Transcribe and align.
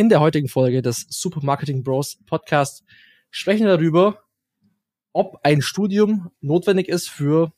In 0.00 0.08
der 0.08 0.20
heutigen 0.20 0.48
Folge 0.48 0.80
des 0.80 1.04
Supermarketing 1.10 1.84
Bros 1.84 2.16
Podcast 2.24 2.84
sprechen 3.30 3.66
wir 3.66 3.76
darüber, 3.76 4.22
ob 5.12 5.38
ein 5.42 5.60
Studium 5.60 6.30
notwendig 6.40 6.88
ist 6.88 7.10
für 7.10 7.52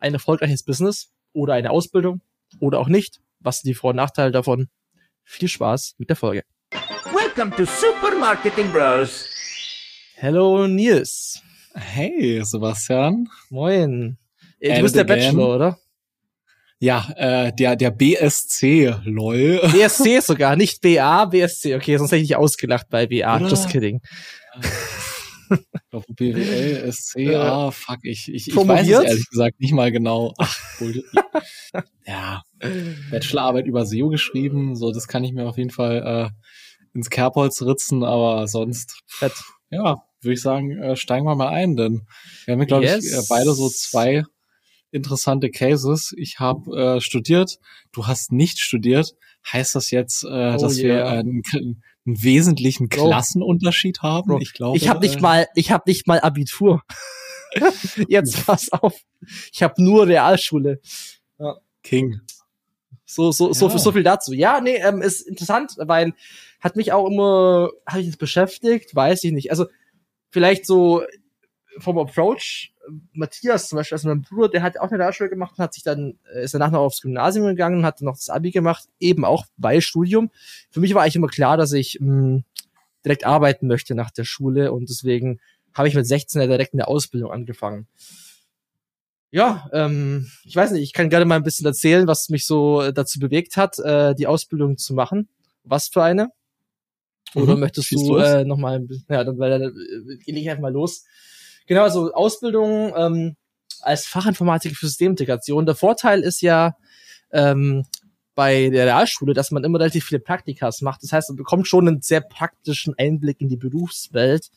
ein 0.00 0.12
erfolgreiches 0.12 0.64
Business 0.64 1.12
oder 1.32 1.54
eine 1.54 1.70
Ausbildung 1.70 2.20
oder 2.58 2.80
auch 2.80 2.88
nicht. 2.88 3.20
Was 3.38 3.60
sind 3.60 3.68
die 3.68 3.74
Vor- 3.74 3.90
und 3.90 3.96
Nachteile 3.96 4.32
davon? 4.32 4.70
Viel 5.22 5.46
Spaß 5.46 5.94
mit 5.98 6.08
der 6.08 6.16
Folge. 6.16 6.42
Welcome 7.12 7.54
to 7.54 7.64
Supermarketing 7.64 8.72
Bros. 8.72 9.28
Hello 10.16 10.66
Nils. 10.66 11.40
Hey 11.74 12.44
Sebastian. 12.44 13.28
Moin. 13.50 14.18
Du 14.60 14.82
bist 14.82 14.96
it 14.96 15.08
der 15.08 15.16
again. 15.16 15.36
Bachelor, 15.36 15.54
oder? 15.54 15.78
Ja, 16.84 17.08
äh, 17.16 17.50
der, 17.54 17.76
der 17.76 17.90
BSC, 17.90 18.94
lol. 19.04 19.58
BSC 19.72 20.20
sogar, 20.20 20.54
nicht 20.54 20.82
BA, 20.82 21.24
BSC. 21.24 21.74
Okay, 21.76 21.96
sonst 21.96 22.12
hätte 22.12 22.20
ich 22.20 22.28
dich 22.28 22.36
ausgelacht 22.36 22.90
bei 22.90 23.06
BA. 23.06 23.36
Oder? 23.36 23.48
Just 23.48 23.70
kidding. 23.70 24.02
Ich 25.50 25.80
glaube, 25.88 26.04
BWL, 26.10 26.92
SC, 26.92 27.16
Äh, 27.20 27.34
ah, 27.36 27.70
fuck, 27.70 28.00
ich, 28.02 28.28
ich, 28.28 28.48
ich 28.48 28.56
weiß 28.56 28.66
promoviert? 28.66 29.04
es 29.04 29.10
ehrlich 29.12 29.30
gesagt 29.30 29.60
nicht 29.60 29.72
mal 29.72 29.90
genau. 29.92 30.34
Ach, 30.36 30.54
ja, 32.06 32.42
Bachelorarbeit 33.10 33.64
über 33.66 33.86
SEO 33.86 34.08
geschrieben, 34.10 34.76
so, 34.76 34.92
das 34.92 35.08
kann 35.08 35.24
ich 35.24 35.32
mir 35.32 35.46
auf 35.48 35.56
jeden 35.56 35.70
Fall 35.70 36.30
äh, 36.34 36.96
ins 36.96 37.08
Kerbholz 37.08 37.62
ritzen, 37.62 38.04
aber 38.04 38.46
sonst, 38.46 39.00
Fett. 39.06 39.32
ja, 39.70 39.96
würde 40.20 40.34
ich 40.34 40.42
sagen, 40.42 40.70
äh, 40.82 40.96
steigen 40.96 41.24
wir 41.24 41.34
mal 41.34 41.48
ein, 41.48 41.76
denn 41.76 42.02
wir 42.44 42.52
haben, 42.54 42.66
glaube 42.66 42.84
Yes. 42.84 43.06
ich, 43.06 43.12
äh, 43.16 43.22
beide 43.28 43.52
so 43.54 43.68
zwei 43.70 44.24
interessante 44.94 45.50
Cases. 45.50 46.14
Ich 46.16 46.38
habe 46.38 46.96
äh, 46.96 47.00
studiert, 47.00 47.58
du 47.92 48.06
hast 48.06 48.32
nicht 48.32 48.58
studiert. 48.58 49.14
Heißt 49.52 49.74
das 49.74 49.90
jetzt, 49.90 50.24
äh, 50.24 50.26
Oh 50.28 50.56
dass 50.56 50.78
wir 50.78 50.94
yeah. 50.94 51.14
äh, 51.14 51.18
einen, 51.18 51.42
einen 51.54 51.82
wesentlichen. 52.04 52.88
Klassenunterschied 52.88 54.00
haben? 54.00 54.28
Bro, 54.28 54.40
ich 54.40 54.54
glaube. 54.54 54.76
Ich 54.78 54.88
habe 54.88 55.00
nicht 55.00 55.16
äh, 55.16 55.20
mal, 55.20 55.46
ich 55.54 55.70
habe 55.70 55.84
nicht 55.86 56.06
mal 56.06 56.20
Abitur. 56.20 56.82
Jetzt 58.08 58.46
pass 58.46 58.72
auf. 58.72 58.94
Ich 59.52 59.62
habe 59.62 59.82
nur 59.82 60.06
Realschule. 60.06 60.80
King. 61.84 62.20
So, 63.04 63.30
so, 63.30 63.52
so, 63.52 63.66
Ja. 63.66 63.70
viel, 63.70 63.78
so 63.78 63.92
viel 63.92 64.02
dazu. 64.02 64.32
Ja, 64.32 64.60
nee, 64.60 64.76
ähm, 64.76 65.02
ist 65.02 65.20
interessant, 65.20 65.74
weil 65.78 66.14
hat 66.60 66.76
mich 66.76 66.92
auch 66.92 67.06
immer, 67.06 67.70
habe 67.86 68.00
ich 68.00 68.08
es 68.08 68.16
beschäftigt, 68.16 68.94
weiß 68.94 69.22
ich 69.24 69.32
nicht. 69.32 69.50
Also 69.50 69.66
vielleicht 70.30 70.66
so 70.66 71.02
vom 71.78 71.98
Approach, 71.98 72.72
Matthias 73.12 73.68
zum 73.68 73.76
Beispiel, 73.76 73.96
also 73.96 74.08
mein 74.08 74.22
Bruder, 74.22 74.48
der 74.48 74.62
hat 74.62 74.78
auch 74.78 74.88
eine 74.90 74.98
Realschule 74.98 75.30
gemacht 75.30 75.54
und 75.56 75.62
hat 75.62 75.74
sich 75.74 75.82
dann, 75.82 76.18
äh, 76.34 76.44
ist 76.44 76.54
danach 76.54 76.70
noch 76.70 76.80
aufs 76.80 77.00
Gymnasium 77.00 77.46
gegangen 77.46 77.78
und 77.78 77.84
hat 77.86 78.00
dann 78.00 78.06
noch 78.06 78.16
das 78.16 78.28
Abi 78.30 78.50
gemacht, 78.50 78.88
eben 79.00 79.24
auch 79.24 79.46
bei 79.56 79.80
Studium. 79.80 80.30
Für 80.70 80.80
mich 80.80 80.94
war 80.94 81.02
eigentlich 81.02 81.16
immer 81.16 81.28
klar, 81.28 81.56
dass 81.56 81.72
ich 81.72 81.98
mh, 82.00 82.42
direkt 83.04 83.24
arbeiten 83.26 83.66
möchte 83.66 83.94
nach 83.94 84.10
der 84.10 84.24
Schule 84.24 84.72
und 84.72 84.88
deswegen 84.88 85.40
habe 85.74 85.88
ich 85.88 85.94
mit 85.94 86.06
16 86.06 86.40
ja 86.40 86.46
direkt 86.46 86.74
eine 86.74 86.86
Ausbildung 86.88 87.30
angefangen. 87.32 87.86
Ja, 89.30 89.68
ähm, 89.72 90.30
ich 90.44 90.54
weiß 90.54 90.70
nicht, 90.70 90.82
ich 90.82 90.92
kann 90.92 91.10
gerne 91.10 91.24
mal 91.24 91.34
ein 91.36 91.42
bisschen 91.42 91.66
erzählen, 91.66 92.06
was 92.06 92.28
mich 92.28 92.46
so 92.46 92.82
äh, 92.82 92.92
dazu 92.92 93.18
bewegt 93.18 93.56
hat, 93.56 93.78
äh, 93.80 94.14
die 94.14 94.28
Ausbildung 94.28 94.78
zu 94.78 94.94
machen. 94.94 95.28
Was 95.64 95.88
für 95.88 96.02
eine? 96.04 96.28
Oder 97.34 97.54
Mhm, 97.54 97.60
möchtest 97.60 97.90
du 97.90 98.16
los. 98.16 98.28
äh, 98.28 98.44
noch 98.44 98.58
mal, 98.58 98.76
ein 98.76 98.86
bisschen- 98.86 99.06
ja, 99.08 99.24
dann, 99.24 99.38
weil, 99.38 99.50
dann 99.58 99.62
äh, 99.62 100.16
gehe 100.18 100.38
ich 100.38 100.48
einfach 100.48 100.62
mal 100.62 100.72
los. 100.72 101.04
Genau, 101.66 101.82
also 101.82 102.12
Ausbildung 102.12 102.92
ähm, 102.96 103.36
als 103.80 104.06
Fachinformatiker 104.06 104.74
für 104.74 104.86
Systemintegration. 104.86 105.66
Der 105.66 105.74
Vorteil 105.74 106.20
ist 106.20 106.40
ja 106.42 106.76
ähm, 107.32 107.84
bei 108.34 108.68
der 108.70 108.86
Realschule, 108.86 109.34
dass 109.34 109.50
man 109.50 109.64
immer 109.64 109.78
relativ 109.78 110.04
viele 110.06 110.20
Praktikas 110.20 110.80
macht. 110.80 111.02
Das 111.02 111.12
heißt, 111.12 111.30
man 111.30 111.36
bekommt 111.36 111.68
schon 111.68 111.86
einen 111.86 112.02
sehr 112.02 112.20
praktischen 112.20 112.94
Einblick 112.98 113.40
in 113.40 113.48
die 113.48 113.56
Berufswelt. 113.56 114.50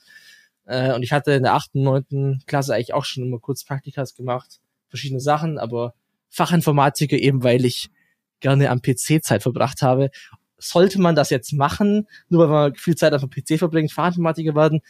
Äh, 0.66 0.94
und 0.94 1.04
ich 1.04 1.12
hatte 1.12 1.32
in 1.34 1.44
der 1.44 1.54
achten, 1.54 1.84
neunten 1.84 2.42
Klasse 2.46 2.74
eigentlich 2.74 2.94
auch 2.94 3.06
schon 3.06 3.24
immer 3.24 3.40
kurz 3.40 3.64
Praktikas 3.64 4.16
gemacht, 4.16 4.60
verschiedene 4.90 5.22
Sachen, 5.22 5.58
aber 5.58 5.94
Fachinformatiker 6.30 7.18
eben, 7.18 7.44
weil 7.44 7.66
ich 7.66 7.90
gerne 8.40 8.70
am 8.70 8.82
PC 8.82 9.24
Zeit 9.24 9.44
verbracht 9.44 9.82
habe. 9.82 10.10
Sollte 10.58 11.00
man 11.00 11.16
das 11.16 11.30
jetzt 11.30 11.54
machen, 11.54 12.08
nur 12.30 12.44
weil 12.44 12.50
man 12.50 12.76
viel 12.76 12.96
Zeit 12.96 13.14
auf 13.14 13.22
dem 13.22 13.30
PC 13.30 13.60
verbringt, 13.60 13.92
Fachinformatiker 13.92 14.56
werden? 14.56 14.82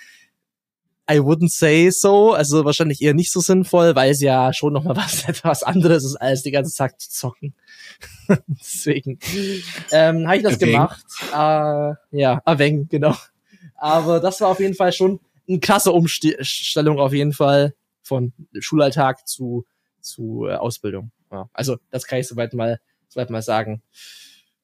I 1.09 1.19
wouldn't 1.19 1.51
say 1.51 1.89
so, 1.89 2.33
also 2.33 2.65
wahrscheinlich 2.65 3.01
eher 3.01 3.13
nicht 3.13 3.31
so 3.31 3.39
sinnvoll, 3.39 3.95
weil 3.95 4.11
es 4.11 4.21
ja 4.21 4.51
schon 4.53 4.73
noch 4.73 4.83
mal 4.83 4.95
was 4.95 5.23
etwas 5.27 5.63
anderes 5.63 6.03
ist, 6.03 6.15
als 6.17 6.43
die 6.43 6.51
ganze 6.51 6.73
Zeit 6.73 6.99
zu 6.99 7.09
zocken. 7.09 7.53
Deswegen 8.47 9.19
ähm, 9.91 10.27
habe 10.27 10.37
ich 10.37 10.43
das 10.43 10.53
Erwähnt. 10.53 10.71
gemacht. 10.71 11.05
Äh, 11.31 12.19
ja, 12.19 12.41
erwähnen, 12.45 12.87
genau. 12.89 13.15
Aber 13.75 14.19
das 14.19 14.41
war 14.41 14.49
auf 14.49 14.59
jeden 14.59 14.75
Fall 14.75 14.91
schon 14.91 15.19
eine 15.47 15.59
krasse 15.59 15.91
Umstellung 15.91 16.99
auf 16.99 17.13
jeden 17.13 17.31
Fall 17.33 17.73
von 18.01 18.33
Schulalltag 18.59 19.27
zu 19.27 19.65
zu 20.01 20.47
äh, 20.47 20.55
Ausbildung. 20.55 21.11
Ja, 21.31 21.49
also 21.53 21.77
das 21.89 22.05
kann 22.05 22.19
ich 22.19 22.27
soweit 22.27 22.53
mal 22.53 22.79
soweit 23.07 23.29
mal 23.29 23.41
sagen. 23.41 23.81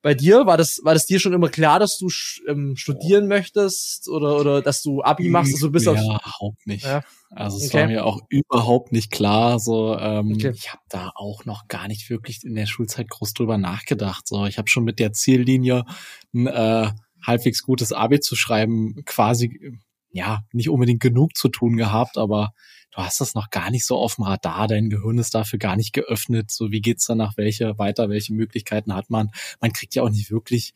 Bei 0.04 0.14
dir 0.14 0.46
war 0.46 0.58
das 0.58 0.82
war 0.84 0.94
das 0.94 1.06
dir 1.06 1.20
schon 1.20 1.32
immer 1.34 1.50
klar, 1.50 1.80
dass 1.80 1.98
du 1.98 2.10
ähm, 2.48 2.76
studieren 2.76 3.28
möchtest 3.28 4.10
oder 4.10 4.38
oder 4.38 4.62
dass 4.62 4.84
du 4.84 5.02
Abi 5.02 5.30
machst, 5.30 5.54
also 5.54 5.72
bis 5.72 5.86
ja, 5.86 5.94
auf 5.94 5.98
überhaupt 5.98 6.68
nicht. 6.68 6.84
Ja. 6.84 7.02
Also 7.32 7.58
es 7.58 7.70
Okay. 7.70 7.80
war 7.80 7.88
mir 7.88 8.06
auch 8.06 8.20
überhaupt 8.30 8.92
nicht 8.92 9.12
klar. 9.12 9.60
So, 9.60 9.98
ähm, 9.98 10.34
Okay. 10.34 10.52
ich 10.54 10.70
habe 10.72 10.84
da 10.90 11.12
auch 11.16 11.46
noch 11.46 11.68
gar 11.70 11.88
nicht 11.88 12.10
wirklich 12.10 12.44
in 12.44 12.54
der 12.54 12.66
Schulzeit 12.68 13.10
groß 13.10 13.34
drüber 13.34 13.58
nachgedacht. 13.58 14.28
So, 14.28 14.46
ich 14.46 14.58
habe 14.58 14.68
schon 14.68 14.84
mit 14.84 15.00
der 15.00 15.14
Ziellinie 15.14 15.86
ein 16.34 16.48
äh, 16.48 16.92
halbwegs 17.26 17.64
gutes 17.64 17.94
Abi 17.94 18.20
zu 18.20 18.36
schreiben, 18.36 19.04
quasi 19.06 19.80
ja 20.14 20.44
nicht 20.54 20.70
unbedingt 20.70 21.02
genug 21.02 21.36
zu 21.36 21.50
tun 21.50 21.76
gehabt, 21.76 22.18
aber 22.18 22.54
du 22.92 22.98
hast 22.98 23.20
das 23.20 23.34
noch 23.36 23.50
gar 23.50 23.72
nicht 23.72 23.86
so 23.86 23.98
auf 23.98 24.16
dem 24.16 24.24
Radar. 24.26 24.68
Dein 24.68 24.90
Gehirn 24.90 25.18
ist 25.18 25.34
dafür 25.36 25.60
gar 25.60 25.76
nicht 25.76 25.94
geöffnet. 25.94 26.52
So, 26.52 26.72
wie 26.72 26.82
geht's 26.82 27.06
danach? 27.06 27.36
Welche 27.36 27.78
weiter? 27.78 28.10
Welche 28.10 28.34
Möglichkeiten 28.34 28.94
hat 28.94 29.10
man? 29.10 29.32
Man 29.60 29.74
kriegt 29.74 29.96
ja 29.96 30.04
auch 30.04 30.10
nicht 30.10 30.32
wirklich 30.32 30.74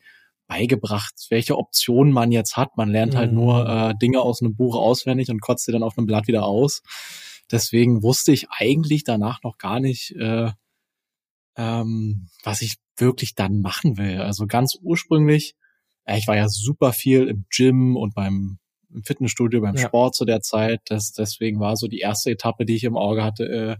beigebracht, 0.48 1.14
welche 1.28 1.56
Optionen 1.56 2.12
man 2.12 2.32
jetzt 2.32 2.56
hat. 2.56 2.76
Man 2.76 2.90
lernt 2.90 3.14
halt 3.14 3.30
Mhm. 3.30 3.36
nur 3.38 3.68
äh, 3.68 3.94
Dinge 4.00 4.20
aus 4.20 4.42
einem 4.42 4.56
Buch 4.56 4.76
auswendig 4.76 5.30
und 5.30 5.40
kotzt 5.40 5.66
sie 5.66 5.72
dann 5.72 5.82
auf 5.82 5.96
einem 5.96 6.06
Blatt 6.06 6.26
wieder 6.26 6.44
aus. 6.44 6.82
Deswegen 7.50 8.02
wusste 8.02 8.32
ich 8.32 8.50
eigentlich 8.50 9.04
danach 9.04 9.42
noch 9.42 9.58
gar 9.58 9.78
nicht, 9.78 10.12
äh, 10.16 10.50
ähm, 11.56 12.28
was 12.42 12.62
ich 12.62 12.76
wirklich 12.96 13.34
dann 13.34 13.60
machen 13.60 13.98
will. 13.98 14.20
Also 14.20 14.46
ganz 14.46 14.76
ursprünglich, 14.82 15.54
äh, 16.04 16.18
ich 16.18 16.26
war 16.26 16.36
ja 16.36 16.48
super 16.48 16.92
viel 16.92 17.28
im 17.28 17.44
Gym 17.50 17.96
und 17.96 18.14
beim 18.14 18.58
im 18.92 19.02
Fitnessstudio, 19.04 19.60
beim 19.60 19.76
Ja. 19.76 19.86
Sport 19.88 20.14
zu 20.14 20.24
der 20.24 20.40
Zeit. 20.40 20.80
Das, 20.86 21.12
deswegen 21.12 21.60
war 21.60 21.76
so 21.76 21.86
die 21.88 21.98
erste 22.00 22.30
Etappe, 22.30 22.64
die 22.64 22.76
ich 22.76 22.84
im 22.84 22.96
Auge 22.96 23.22
hatte, 23.24 23.44
äh, 23.48 23.76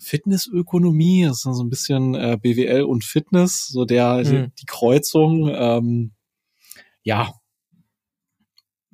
Fitnessökonomie, 0.00 1.24
das 1.24 1.38
ist 1.44 1.56
so 1.56 1.62
ein 1.62 1.70
bisschen 1.70 2.14
äh, 2.14 2.38
BWL 2.40 2.82
und 2.82 3.04
Fitness, 3.04 3.66
so 3.66 3.84
der 3.84 4.22
Mhm. 4.24 4.52
die 4.60 4.66
Kreuzung. 4.66 5.48
Ähm, 5.52 6.12
ja, 7.02 7.32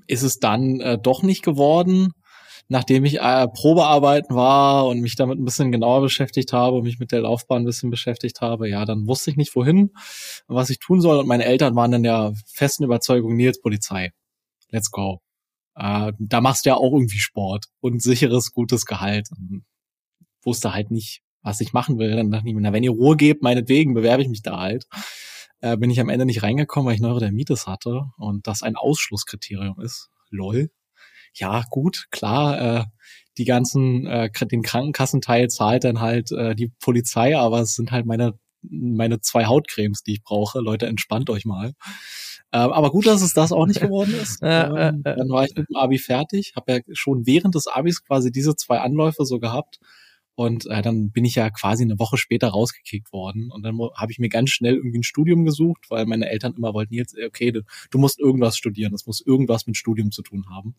ist 0.06 0.22
es 0.22 0.38
dann 0.38 0.80
äh, 0.80 0.98
doch 0.98 1.22
nicht 1.22 1.42
geworden, 1.42 2.12
nachdem 2.68 3.04
ich 3.04 3.20
äh, 3.20 3.48
Probearbeiten 3.48 4.34
war 4.36 4.86
und 4.86 5.00
mich 5.00 5.16
damit 5.16 5.38
ein 5.38 5.44
bisschen 5.44 5.72
genauer 5.72 6.00
beschäftigt 6.02 6.52
habe 6.52 6.76
und 6.78 6.84
mich 6.84 6.98
mit 6.98 7.12
der 7.12 7.20
Laufbahn 7.22 7.62
ein 7.62 7.66
bisschen 7.66 7.90
beschäftigt 7.90 8.40
habe. 8.40 8.68
Ja, 8.68 8.84
dann 8.84 9.06
wusste 9.06 9.30
ich 9.30 9.36
nicht 9.36 9.54
wohin 9.56 9.90
und 10.46 10.56
was 10.56 10.70
ich 10.70 10.78
tun 10.78 11.00
soll. 11.00 11.18
Und 11.18 11.26
meine 11.26 11.44
Eltern 11.44 11.74
waren 11.76 11.92
in 11.92 12.02
der 12.02 12.32
festen 12.46 12.84
Überzeugung, 12.84 13.36
Nils 13.36 13.60
Polizei. 13.60 14.12
Let's 14.74 14.90
go. 14.90 15.20
Äh, 15.76 16.12
da 16.18 16.40
machst 16.40 16.66
du 16.66 16.70
ja 16.70 16.74
auch 16.74 16.92
irgendwie 16.92 17.20
Sport 17.20 17.66
und 17.80 18.02
sicheres, 18.02 18.50
gutes 18.50 18.86
Gehalt. 18.86 19.28
Und 19.30 19.64
wusste 20.42 20.74
halt 20.74 20.90
nicht, 20.90 21.22
was 21.42 21.60
ich 21.60 21.72
machen 21.72 21.98
will. 21.98 22.16
Dann 22.16 22.32
dachte 22.32 22.48
ich 22.48 22.54
mir, 22.54 22.60
na, 22.60 22.72
wenn 22.72 22.82
ihr 22.82 22.90
Ruhe 22.90 23.16
gebt, 23.16 23.42
meinetwegen 23.42 23.94
bewerbe 23.94 24.22
ich 24.22 24.28
mich 24.28 24.42
da 24.42 24.58
halt. 24.58 24.86
Äh, 25.60 25.76
bin 25.76 25.90
ich 25.90 26.00
am 26.00 26.08
Ende 26.08 26.26
nicht 26.26 26.42
reingekommen, 26.42 26.88
weil 26.88 26.96
ich 26.96 27.00
Neurodermitis 27.00 27.68
hatte 27.68 28.02
und 28.16 28.48
das 28.48 28.62
ein 28.62 28.74
Ausschlusskriterium 28.74 29.80
ist. 29.80 30.10
Lol. 30.28 30.70
Ja, 31.34 31.62
gut, 31.70 32.06
klar, 32.10 32.60
äh, 32.60 32.84
die 33.38 33.44
ganzen, 33.44 34.06
äh, 34.06 34.30
den 34.46 34.62
Krankenkassenteil 34.62 35.48
zahlt 35.48 35.84
dann 35.84 36.00
halt 36.00 36.32
äh, 36.32 36.56
die 36.56 36.72
Polizei, 36.80 37.36
aber 37.36 37.60
es 37.60 37.74
sind 37.74 37.92
halt 37.92 38.06
meine, 38.06 38.34
meine 38.62 39.20
zwei 39.20 39.46
Hautcremes, 39.46 40.02
die 40.02 40.14
ich 40.14 40.22
brauche. 40.22 40.60
Leute, 40.60 40.86
entspannt 40.86 41.30
euch 41.30 41.44
mal. 41.44 41.74
Ähm, 42.52 42.70
aber 42.70 42.90
gut, 42.90 43.06
dass 43.06 43.22
es 43.22 43.34
das 43.34 43.52
auch 43.52 43.66
nicht 43.66 43.80
geworden 43.80 44.14
ist. 44.22 44.38
Ähm, 44.42 45.02
dann 45.02 45.28
war 45.28 45.44
ich 45.44 45.54
mit 45.56 45.68
dem 45.68 45.76
Abi 45.76 45.98
fertig, 45.98 46.54
habe 46.56 46.72
ja 46.72 46.80
schon 46.92 47.26
während 47.26 47.54
des 47.54 47.66
Abis 47.66 48.04
quasi 48.04 48.30
diese 48.30 48.56
zwei 48.56 48.80
Anläufe 48.80 49.24
so 49.24 49.38
gehabt. 49.38 49.78
Und 50.36 50.66
äh, 50.66 50.82
dann 50.82 51.12
bin 51.12 51.24
ich 51.24 51.36
ja 51.36 51.48
quasi 51.50 51.84
eine 51.84 51.98
Woche 51.98 52.16
später 52.16 52.48
rausgekickt 52.48 53.12
worden. 53.12 53.50
Und 53.52 53.62
dann 53.62 53.78
habe 53.96 54.10
ich 54.10 54.18
mir 54.18 54.28
ganz 54.28 54.50
schnell 54.50 54.74
irgendwie 54.74 54.98
ein 54.98 55.04
Studium 55.04 55.44
gesucht, 55.44 55.86
weil 55.90 56.06
meine 56.06 56.28
Eltern 56.28 56.54
immer 56.56 56.74
wollten 56.74 56.94
jetzt, 56.94 57.16
äh, 57.16 57.26
okay, 57.26 57.52
du, 57.52 57.62
du 57.90 57.98
musst 57.98 58.18
irgendwas 58.18 58.56
studieren, 58.56 58.92
das 58.92 59.06
muss 59.06 59.20
irgendwas 59.20 59.66
mit 59.66 59.76
Studium 59.76 60.10
zu 60.10 60.22
tun 60.22 60.46
haben. 60.50 60.74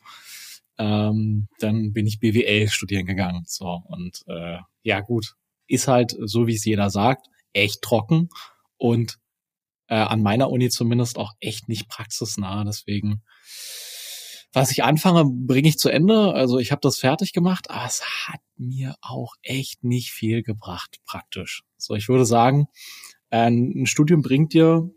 Ähm, 0.77 1.47
dann 1.59 1.93
bin 1.93 2.05
ich 2.05 2.19
BWL 2.19 2.67
studieren 2.67 3.05
gegangen. 3.05 3.43
So, 3.47 3.81
und 3.87 4.23
äh, 4.27 4.57
ja 4.83 4.99
gut, 4.99 5.35
ist 5.67 5.87
halt, 5.87 6.15
so 6.19 6.47
wie 6.47 6.55
es 6.55 6.65
jeder 6.65 6.89
sagt, 6.89 7.27
echt 7.53 7.81
trocken 7.81 8.29
und 8.77 9.19
äh, 9.87 9.95
an 9.95 10.21
meiner 10.21 10.49
Uni 10.49 10.69
zumindest 10.69 11.17
auch 11.17 11.33
echt 11.39 11.69
nicht 11.69 11.87
praxisnah. 11.87 12.63
Deswegen, 12.63 13.21
was 14.53 14.71
ich 14.71 14.83
anfange, 14.83 15.25
bringe 15.25 15.67
ich 15.67 15.77
zu 15.77 15.89
Ende. 15.89 16.33
Also 16.33 16.59
ich 16.59 16.71
habe 16.71 16.81
das 16.81 16.97
fertig 16.97 17.33
gemacht, 17.33 17.69
aber 17.69 17.85
es 17.85 18.03
hat 18.27 18.41
mir 18.57 18.95
auch 19.01 19.35
echt 19.41 19.83
nicht 19.83 20.11
viel 20.11 20.43
gebracht, 20.43 20.97
praktisch. 21.05 21.63
So, 21.77 21.95
ich 21.95 22.09
würde 22.09 22.25
sagen, 22.25 22.67
ein 23.29 23.85
Studium 23.85 24.21
bringt 24.21 24.53
dir 24.53 24.89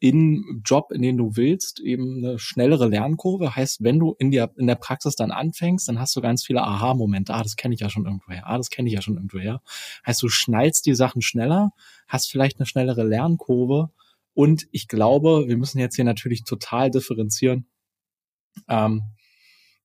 in 0.00 0.62
Job, 0.64 0.92
in 0.92 1.02
den 1.02 1.16
du 1.16 1.36
willst, 1.36 1.80
eben 1.80 2.18
eine 2.18 2.38
schnellere 2.38 2.86
Lernkurve. 2.86 3.56
Heißt, 3.56 3.82
wenn 3.82 3.98
du 3.98 4.14
in 4.18 4.30
der, 4.30 4.52
in 4.56 4.68
der 4.68 4.76
Praxis 4.76 5.16
dann 5.16 5.32
anfängst, 5.32 5.88
dann 5.88 5.98
hast 5.98 6.14
du 6.14 6.20
ganz 6.20 6.44
viele 6.44 6.62
Aha-Momente. 6.62 7.34
Ah, 7.34 7.42
das 7.42 7.56
kenne 7.56 7.74
ich 7.74 7.80
ja 7.80 7.90
schon 7.90 8.04
irgendwoher. 8.04 8.46
Ah, 8.46 8.56
das 8.56 8.70
kenne 8.70 8.88
ich 8.88 8.94
ja 8.94 9.02
schon 9.02 9.14
irgendwoher. 9.14 9.60
Heißt, 10.06 10.22
du 10.22 10.28
schnallst 10.28 10.86
die 10.86 10.94
Sachen 10.94 11.20
schneller, 11.20 11.72
hast 12.06 12.30
vielleicht 12.30 12.60
eine 12.60 12.66
schnellere 12.66 13.02
Lernkurve. 13.02 13.90
Und 14.38 14.68
ich 14.70 14.86
glaube, 14.86 15.48
wir 15.48 15.56
müssen 15.56 15.80
jetzt 15.80 15.96
hier 15.96 16.04
natürlich 16.04 16.44
total 16.44 16.92
differenzieren. 16.92 17.66
Ähm, 18.68 19.02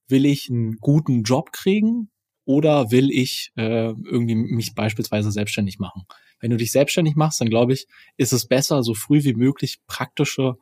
will 0.07 0.27
ich 0.27 0.47
einen 0.47 0.77
guten 0.77 1.23
Job 1.23 1.51
kriegen 1.51 2.11
oder 2.45 2.91
will 2.91 3.09
ich 3.09 3.51
äh, 3.55 3.87
irgendwie 3.87 4.35
mich 4.35 4.75
beispielsweise 4.75 5.31
selbstständig 5.31 5.79
machen? 5.79 6.03
Wenn 6.39 6.51
du 6.51 6.57
dich 6.57 6.71
selbstständig 6.71 7.15
machst, 7.15 7.41
dann 7.41 7.49
glaube 7.49 7.73
ich, 7.73 7.87
ist 8.17 8.31
es 8.31 8.47
besser, 8.47 8.83
so 8.83 8.93
früh 8.93 9.23
wie 9.23 9.33
möglich 9.33 9.79
praktische 9.87 10.57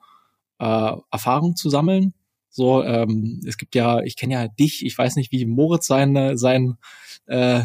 äh, 0.59 0.93
Erfahrungen 1.11 1.57
zu 1.57 1.69
sammeln. 1.69 2.13
So, 2.47 2.85
ähm, 2.85 3.41
es 3.45 3.57
gibt 3.57 3.75
ja, 3.75 3.99
ich 4.03 4.15
kenne 4.15 4.35
ja 4.35 4.47
dich, 4.47 4.85
ich 4.85 4.97
weiß 4.97 5.17
nicht, 5.17 5.33
wie 5.33 5.45
Moritz 5.45 5.85
sein, 5.85 6.37
sein 6.37 6.77
äh, 7.25 7.63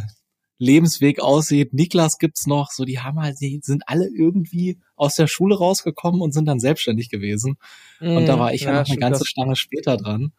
Lebensweg 0.59 1.21
aussieht. 1.21 1.75
Niklas 1.75 2.19
gibt's 2.19 2.47
noch, 2.47 2.71
so 2.71 2.85
die 2.85 3.01
haben 3.01 3.21
halt, 3.21 3.41
die 3.41 3.61
sind 3.63 3.83
alle 3.87 4.09
irgendwie 4.09 4.79
aus 4.95 5.15
der 5.15 5.27
Schule 5.27 5.57
rausgekommen 5.57 6.21
und 6.21 6.33
sind 6.33 6.47
dann 6.47 6.61
selbstständig 6.61 7.11
gewesen. 7.11 7.57
Mm, 8.01 8.17
und 8.17 8.27
da 8.27 8.37
mm, 8.37 8.41
war 8.41 8.55
ich 8.55 8.63
ja, 8.63 8.81
noch 8.81 8.89
eine 8.89 8.99
ganze 8.99 9.27
Stange 9.27 9.57
später 9.57 9.97
dran. 9.97 10.33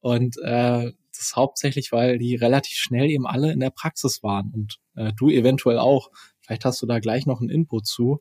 Und 0.00 0.36
äh, 0.38 0.92
das 1.10 1.20
ist 1.20 1.36
hauptsächlich, 1.36 1.92
weil 1.92 2.18
die 2.18 2.36
relativ 2.36 2.76
schnell 2.76 3.10
eben 3.10 3.26
alle 3.26 3.52
in 3.52 3.60
der 3.60 3.70
Praxis 3.70 4.22
waren 4.22 4.52
und 4.54 4.78
äh, 4.94 5.12
du 5.16 5.28
eventuell 5.28 5.78
auch. 5.78 6.10
Vielleicht 6.40 6.64
hast 6.64 6.80
du 6.80 6.86
da 6.86 6.98
gleich 6.98 7.26
noch 7.26 7.40
einen 7.40 7.50
Input 7.50 7.86
zu. 7.86 8.20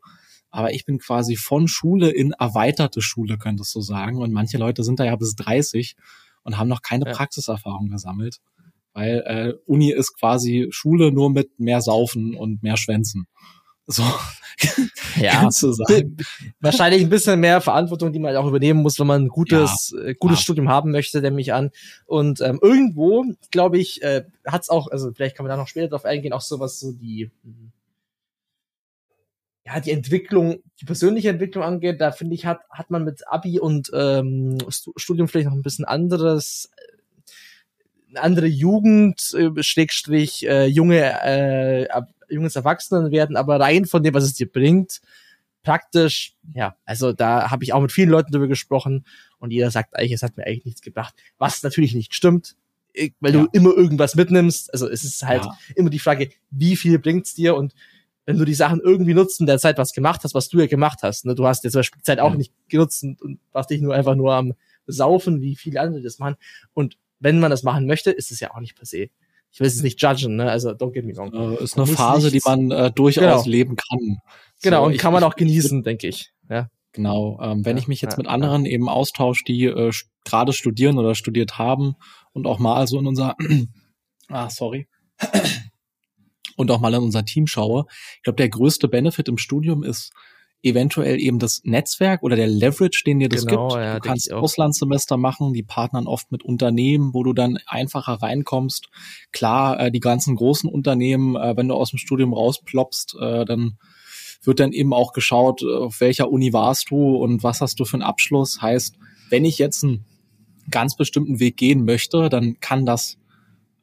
Aber 0.49 0.73
ich 0.73 0.85
bin 0.85 0.97
quasi 0.97 1.35
von 1.35 1.67
Schule 1.67 2.09
in 2.09 2.31
erweiterte 2.31 3.01
Schule, 3.01 3.37
könntest 3.37 3.75
du 3.75 3.81
sagen. 3.81 4.17
Und 4.17 4.31
manche 4.33 4.57
Leute 4.57 4.83
sind 4.83 4.99
da 4.99 5.05
ja 5.05 5.15
bis 5.15 5.35
30 5.35 5.95
und 6.43 6.57
haben 6.57 6.67
noch 6.69 6.81
keine 6.81 7.05
ja. 7.05 7.13
Praxiserfahrung 7.13 7.89
gesammelt. 7.89 8.39
Weil 8.97 9.23
äh, 9.27 9.53
Uni 9.67 9.91
ist 9.91 10.17
quasi 10.17 10.69
Schule 10.71 11.11
nur 11.11 11.29
mit 11.29 11.59
mehr 11.59 11.81
Saufen 11.81 12.33
und 12.33 12.63
mehr 12.63 12.77
Schwänzen. 12.77 13.27
So. 13.85 14.03
Ja, 15.17 15.49
wahrscheinlich 16.59 17.01
ein 17.01 17.09
bisschen 17.09 17.39
mehr 17.39 17.59
Verantwortung, 17.59 18.11
die 18.11 18.19
man 18.19 18.35
auch 18.35 18.47
übernehmen 18.47 18.81
muss, 18.81 18.99
wenn 18.99 19.07
man 19.07 19.25
ein 19.25 19.27
gutes, 19.29 19.93
ja, 19.95 20.03
äh, 20.03 20.15
gutes 20.15 20.39
ja. 20.39 20.43
Studium 20.43 20.69
haben 20.69 20.91
möchte, 20.91 21.21
nehme 21.21 21.41
ich 21.41 21.53
an. 21.53 21.71
Und 22.05 22.41
ähm, 22.41 22.59
irgendwo, 22.61 23.23
glaube 23.49 23.79
ich, 23.79 24.01
äh, 24.03 24.25
hat 24.45 24.61
es 24.63 24.69
auch, 24.69 24.91
also 24.91 25.11
vielleicht 25.11 25.35
kann 25.35 25.43
man 25.43 25.49
da 25.49 25.57
noch 25.57 25.67
später 25.67 25.89
drauf 25.89 26.05
eingehen, 26.05 26.33
auch 26.33 26.41
sowas 26.41 26.79
so 26.79 26.91
die 26.91 27.31
ja, 29.65 29.79
die 29.79 29.91
Entwicklung, 29.91 30.57
die 30.79 30.85
persönliche 30.85 31.29
Entwicklung 31.29 31.63
angeht, 31.63 31.99
da 31.99 32.11
finde 32.11 32.35
ich, 32.35 32.45
hat, 32.45 32.61
hat 32.69 32.91
man 32.91 33.03
mit 33.03 33.27
Abi 33.27 33.59
und 33.59 33.89
ähm, 33.93 34.57
Studium 34.69 35.27
vielleicht 35.27 35.47
noch 35.47 35.55
ein 35.55 35.63
bisschen 35.63 35.85
anderes, 35.85 36.69
andere 38.17 38.47
Jugend, 38.47 39.33
äh, 39.33 39.63
Schrägstrich, 39.63 40.47
äh, 40.47 40.65
junge, 40.65 41.23
äh, 41.23 41.87
junges 42.29 42.55
Erwachsenen 42.55 43.11
werden, 43.11 43.35
aber 43.35 43.59
rein 43.59 43.85
von 43.85 44.03
dem, 44.03 44.13
was 44.13 44.23
es 44.23 44.33
dir 44.33 44.51
bringt, 44.51 45.01
praktisch, 45.63 46.35
ja, 46.53 46.75
also 46.85 47.13
da 47.13 47.51
habe 47.51 47.63
ich 47.63 47.73
auch 47.73 47.81
mit 47.81 47.91
vielen 47.91 48.09
Leuten 48.09 48.31
drüber 48.31 48.47
gesprochen 48.47 49.05
und 49.39 49.51
jeder 49.51 49.71
sagt 49.71 49.95
eigentlich, 49.95 50.13
es 50.13 50.23
hat 50.23 50.37
mir 50.37 50.45
eigentlich 50.45 50.65
nichts 50.65 50.81
gebracht, 50.81 51.13
was 51.37 51.63
natürlich 51.63 51.93
nicht 51.93 52.13
stimmt, 52.13 52.55
weil 53.19 53.35
ja. 53.35 53.41
du 53.41 53.49
immer 53.51 53.75
irgendwas 53.75 54.15
mitnimmst, 54.15 54.71
also 54.73 54.89
es 54.89 55.03
ist 55.03 55.23
halt 55.23 55.45
ja. 55.45 55.57
immer 55.75 55.89
die 55.89 55.99
Frage, 55.99 56.29
wie 56.51 56.75
viel 56.75 56.99
bringt's 56.99 57.33
dir 57.33 57.55
und 57.55 57.73
wenn 58.25 58.37
du 58.37 58.43
die 58.43 58.53
Sachen 58.53 58.81
irgendwie 58.81 59.13
nutzt 59.13 59.39
in 59.39 59.45
der 59.45 59.57
Zeit 59.57 59.77
was 59.77 59.93
gemacht 59.93 60.21
hast, 60.23 60.33
was 60.33 60.49
du 60.49 60.59
ja 60.59 60.67
gemacht 60.67 60.99
hast. 61.01 61.25
Ne? 61.25 61.33
Du 61.33 61.47
hast 61.47 61.63
jetzt 61.63 61.71
zum 61.71 61.79
Beispiel 61.79 61.99
die 61.99 62.03
Zeit 62.03 62.19
auch 62.19 62.35
nicht 62.35 62.51
genutzt 62.67 63.01
und, 63.03 63.21
und 63.21 63.39
warst 63.53 63.69
dich 63.69 63.79
nur 63.79 63.95
einfach 63.95 64.15
nur 64.15 64.33
am 64.35 64.53
Saufen, 64.85 65.39
wie 65.41 65.55
viele 65.55 65.79
andere 65.79 66.01
das 66.01 66.19
machen. 66.19 66.35
Und 66.73 66.97
wenn 67.19 67.39
man 67.39 67.51
das 67.51 67.63
machen 67.63 67.85
möchte, 67.85 68.11
ist 68.11 68.31
es 68.31 68.39
ja 68.39 68.53
auch 68.53 68.59
nicht 68.59 68.75
per 68.75 68.85
se. 68.85 69.09
Ich 69.51 69.59
will 69.59 69.67
es 69.67 69.81
nicht 69.81 70.01
judgen, 70.01 70.35
ne? 70.35 70.51
Also 70.51 70.71
don't 70.71 70.91
get 70.91 71.05
me 71.05 71.15
wrong. 71.15 71.33
Äh, 71.33 71.63
ist 71.63 71.77
eine 71.77 71.87
Phase, 71.87 72.31
die 72.31 72.41
man 72.45 72.69
äh, 72.71 72.91
durchaus 72.91 73.43
genau. 73.43 73.51
leben 73.51 73.75
kann. 73.75 74.17
Genau, 74.61 74.85
und 74.85 74.93
ich, 74.93 74.99
kann 74.99 75.13
man 75.13 75.23
auch 75.23 75.35
genießen, 75.35 75.83
denke 75.83 76.07
ich. 76.07 76.31
Ja. 76.49 76.69
Genau. 76.91 77.39
Ähm, 77.41 77.63
wenn 77.65 77.77
ja, 77.77 77.81
ich 77.81 77.87
mich 77.87 78.01
jetzt 78.01 78.13
ja, 78.13 78.17
mit 78.17 78.27
anderen 78.27 78.65
ja. 78.65 78.71
eben 78.71 78.89
austausche, 78.89 79.43
die 79.45 79.65
äh, 79.65 79.91
gerade 80.25 80.53
studieren 80.53 80.97
oder 80.97 81.15
studiert 81.15 81.57
haben 81.57 81.95
und 82.33 82.47
auch 82.47 82.59
mal 82.59 82.87
so 82.87 82.99
in 82.99 83.07
unser 83.07 83.35
ah, 84.29 84.49
sorry 84.49 84.87
und 86.57 86.71
auch 86.71 86.79
mal 86.79 86.93
in 86.93 87.03
unser 87.03 87.23
Team 87.23 87.47
schaue, 87.47 87.85
ich 88.17 88.23
glaube, 88.23 88.37
der 88.37 88.49
größte 88.49 88.87
Benefit 88.87 89.27
im 89.27 89.37
Studium 89.37 89.83
ist 89.83 90.11
eventuell 90.63 91.19
eben 91.19 91.39
das 91.39 91.61
Netzwerk 91.63 92.23
oder 92.23 92.35
der 92.35 92.47
Leverage, 92.47 93.03
den 93.05 93.19
dir 93.19 93.29
das 93.29 93.45
genau, 93.45 93.69
gibt. 93.69 93.81
Ja, 93.81 93.95
du 93.95 94.01
kannst 94.01 94.31
Auslandssemester 94.31 95.17
machen, 95.17 95.53
die 95.53 95.63
partnern 95.63 96.07
oft 96.07 96.31
mit 96.31 96.43
Unternehmen, 96.43 97.13
wo 97.13 97.23
du 97.23 97.33
dann 97.33 97.59
einfacher 97.67 98.13
reinkommst. 98.13 98.89
Klar, 99.31 99.79
äh, 99.79 99.91
die 99.91 99.99
ganzen 99.99 100.35
großen 100.35 100.69
Unternehmen, 100.69 101.35
äh, 101.35 101.55
wenn 101.55 101.67
du 101.67 101.75
aus 101.75 101.91
dem 101.91 101.99
Studium 101.99 102.33
rausploppst, 102.33 103.15
äh, 103.19 103.45
dann 103.45 103.77
wird 104.43 104.59
dann 104.59 104.71
eben 104.71 104.93
auch 104.93 105.13
geschaut, 105.13 105.63
auf 105.63 105.99
welcher 105.99 106.29
Uni 106.29 106.53
warst 106.53 106.89
du 106.89 107.17
und 107.17 107.43
was 107.43 107.61
hast 107.61 107.79
du 107.79 107.85
für 107.85 107.95
einen 107.95 108.03
Abschluss. 108.03 108.61
Heißt, 108.61 108.97
wenn 109.29 109.45
ich 109.45 109.57
jetzt 109.57 109.83
einen 109.83 110.05
ganz 110.69 110.95
bestimmten 110.95 111.39
Weg 111.39 111.57
gehen 111.57 111.85
möchte, 111.85 112.29
dann 112.29 112.59
kann 112.59 112.85
das 112.85 113.17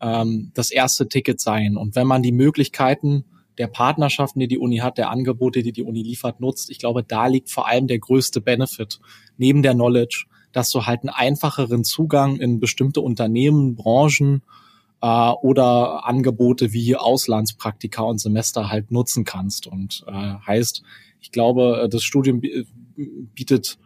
ähm, 0.01 0.51
das 0.55 0.71
erste 0.71 1.09
Ticket 1.09 1.41
sein. 1.41 1.77
Und 1.77 1.97
wenn 1.97 2.07
man 2.07 2.23
die 2.23 2.33
Möglichkeiten 2.33 3.25
der 3.59 3.67
Partnerschaften, 3.67 4.41
die 4.41 4.49
die 4.49 4.59
Uni 4.59 4.79
hat, 4.79 4.99
der 4.99 5.11
Angebote, 5.11 5.63
die 5.63 5.73
die 5.73 5.83
Uni 5.83 6.03
liefert, 6.03 6.41
nutzt, 6.41 6.71
ich 6.71 6.79
glaube, 6.79 7.03
da 7.03 7.27
liegt 7.27 7.51
vor 7.51 7.69
allem 7.69 7.87
der 7.87 7.99
größte 7.99 8.41
Benefit 8.41 9.01
neben 9.37 9.63
der 9.63 9.75
Knowledge, 9.75 10.27
dass 10.53 10.71
du 10.71 10.87
halt 10.87 11.01
einen 11.03 11.11
einfacheren 11.11 11.85
Zugang 11.85 12.37
in 12.37 12.61
bestimmte 12.61 13.01
Unternehmen, 13.01 13.75
Branchen 13.75 14.43
äh, 15.01 15.31
oder 15.31 16.07
Angebote 16.07 16.73
wie 16.73 16.97
Auslandspraktika 16.97 18.03
und 18.03 18.19
Semester 18.19 18.71
halt 18.71 18.91
nutzen 18.91 19.25
kannst. 19.25 19.67
Und 19.67 20.05
äh, 20.07 20.13
heißt, 20.13 20.83
ich 21.21 21.31
glaube, 21.31 21.89
das 21.91 22.03
Studium 22.03 22.43
bietet 23.35 23.79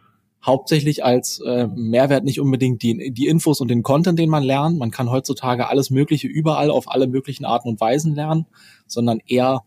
hauptsächlich 0.45 1.03
als 1.03 1.41
äh, 1.45 1.67
Mehrwert 1.67 2.23
nicht 2.23 2.39
unbedingt 2.39 2.81
die, 2.81 3.11
die 3.11 3.27
Infos 3.27 3.59
und 3.59 3.69
den 3.69 3.83
Content, 3.83 4.17
den 4.17 4.29
man 4.29 4.43
lernt. 4.43 4.77
Man 4.77 4.91
kann 4.91 5.09
heutzutage 5.09 5.67
alles 5.67 5.89
Mögliche 5.89 6.27
überall 6.27 6.71
auf 6.71 6.89
alle 6.89 7.07
möglichen 7.07 7.45
Arten 7.45 7.67
und 7.67 7.81
Weisen 7.81 8.15
lernen, 8.15 8.45
sondern 8.87 9.19
eher, 9.25 9.63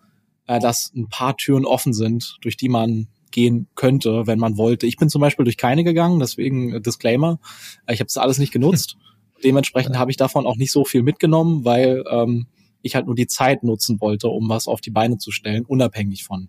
äh, 0.46 0.61
dass 0.61 0.92
ein 0.94 1.08
paar 1.08 1.37
Türen 1.37 1.66
offen 1.66 1.92
sind, 1.92 2.37
durch 2.40 2.56
die 2.56 2.68
man 2.68 3.08
gehen 3.30 3.68
könnte, 3.75 4.26
wenn 4.26 4.38
man 4.38 4.56
wollte. 4.56 4.87
Ich 4.87 4.96
bin 4.96 5.08
zum 5.08 5.20
Beispiel 5.20 5.44
durch 5.44 5.56
keine 5.56 5.85
gegangen, 5.85 6.20
deswegen 6.20 6.75
äh, 6.75 6.80
Disclaimer. 6.80 7.38
Ich 7.88 8.00
habe 8.00 8.06
das 8.06 8.16
alles 8.16 8.38
nicht 8.38 8.52
genutzt. 8.52 8.96
Dementsprechend 9.44 9.99
habe 9.99 10.11
ich 10.11 10.16
davon 10.16 10.46
auch 10.46 10.56
nicht 10.56 10.70
so 10.70 10.85
viel 10.85 11.02
mitgenommen, 11.02 11.64
weil 11.64 12.04
ähm, 12.08 12.46
ich 12.80 12.94
halt 12.94 13.06
nur 13.06 13.14
die 13.14 13.26
Zeit 13.26 13.64
nutzen 13.64 14.00
wollte, 14.00 14.28
um 14.28 14.49
was 14.49 14.68
auf 14.68 14.80
die 14.80 14.90
Beine 14.90 15.18
zu 15.18 15.32
stellen, 15.32 15.64
unabhängig 15.64 16.25
von 16.25 16.49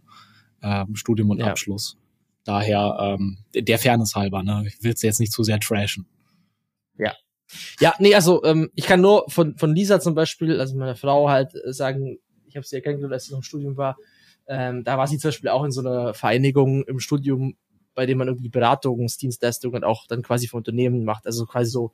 ähm, 0.62 0.96
Studium 0.96 1.32
und 1.32 1.40
ja. 1.40 1.48
Abschluss. 1.48 1.98
Daher 2.44 2.98
ähm, 3.00 3.38
der 3.56 3.80
Fairness 3.80 4.16
halber, 4.16 4.44
ne? 4.44 4.66
Ich 4.68 4.84
will 4.84 4.94
es 4.94 5.02
jetzt 5.02 5.20
nicht 5.20 5.32
zu 5.32 5.44
sehr 5.44 5.60
trashen. 5.60 6.06
Ja. 6.98 7.14
Ja, 7.80 7.94
nee, 8.00 8.16
also 8.16 8.44
ähm, 8.44 8.70
ich 8.76 8.86
kann 8.86 9.02
nur 9.02 9.26
von, 9.30 9.58
von 9.58 9.76
Lisa 9.76 10.00
zum 10.00 10.16
Beispiel, 10.16 10.60
also 10.60 10.76
meiner 10.76 10.96
Frau 10.96 11.30
halt 11.30 11.54
äh, 11.56 11.72
sagen, 11.72 12.18
ich 12.48 12.56
habe 12.56 12.66
sie 12.66 12.76
ja 12.76 12.82
kennengelernt, 12.82 13.14
als 13.14 13.26
sie 13.26 13.32
noch 13.32 13.40
im 13.40 13.44
Studium 13.44 13.78
war, 13.78 13.98
ähm, 14.48 14.84
da 14.84 14.98
war 14.98 15.08
sie 15.08 15.18
zum 15.18 15.30
Beispiel 15.30 15.50
auch 15.50 15.64
in 15.64 15.72
so 15.72 15.82
einer 15.82 16.14
Vereinigung 16.14 16.84
im 16.84 17.00
Studium, 17.00 17.56
bei 17.96 18.06
dem 18.06 18.18
man 18.18 18.28
irgendwie 18.28 18.50
Beratungsdienstleistungen 18.50 19.84
auch 19.84 20.08
dann 20.08 20.24
quasi 20.24 20.48
für 20.48 20.58
Unternehmen 20.58 21.06
macht, 21.06 21.26
also 21.26 21.46
quasi 21.46 21.70
so 21.70 21.94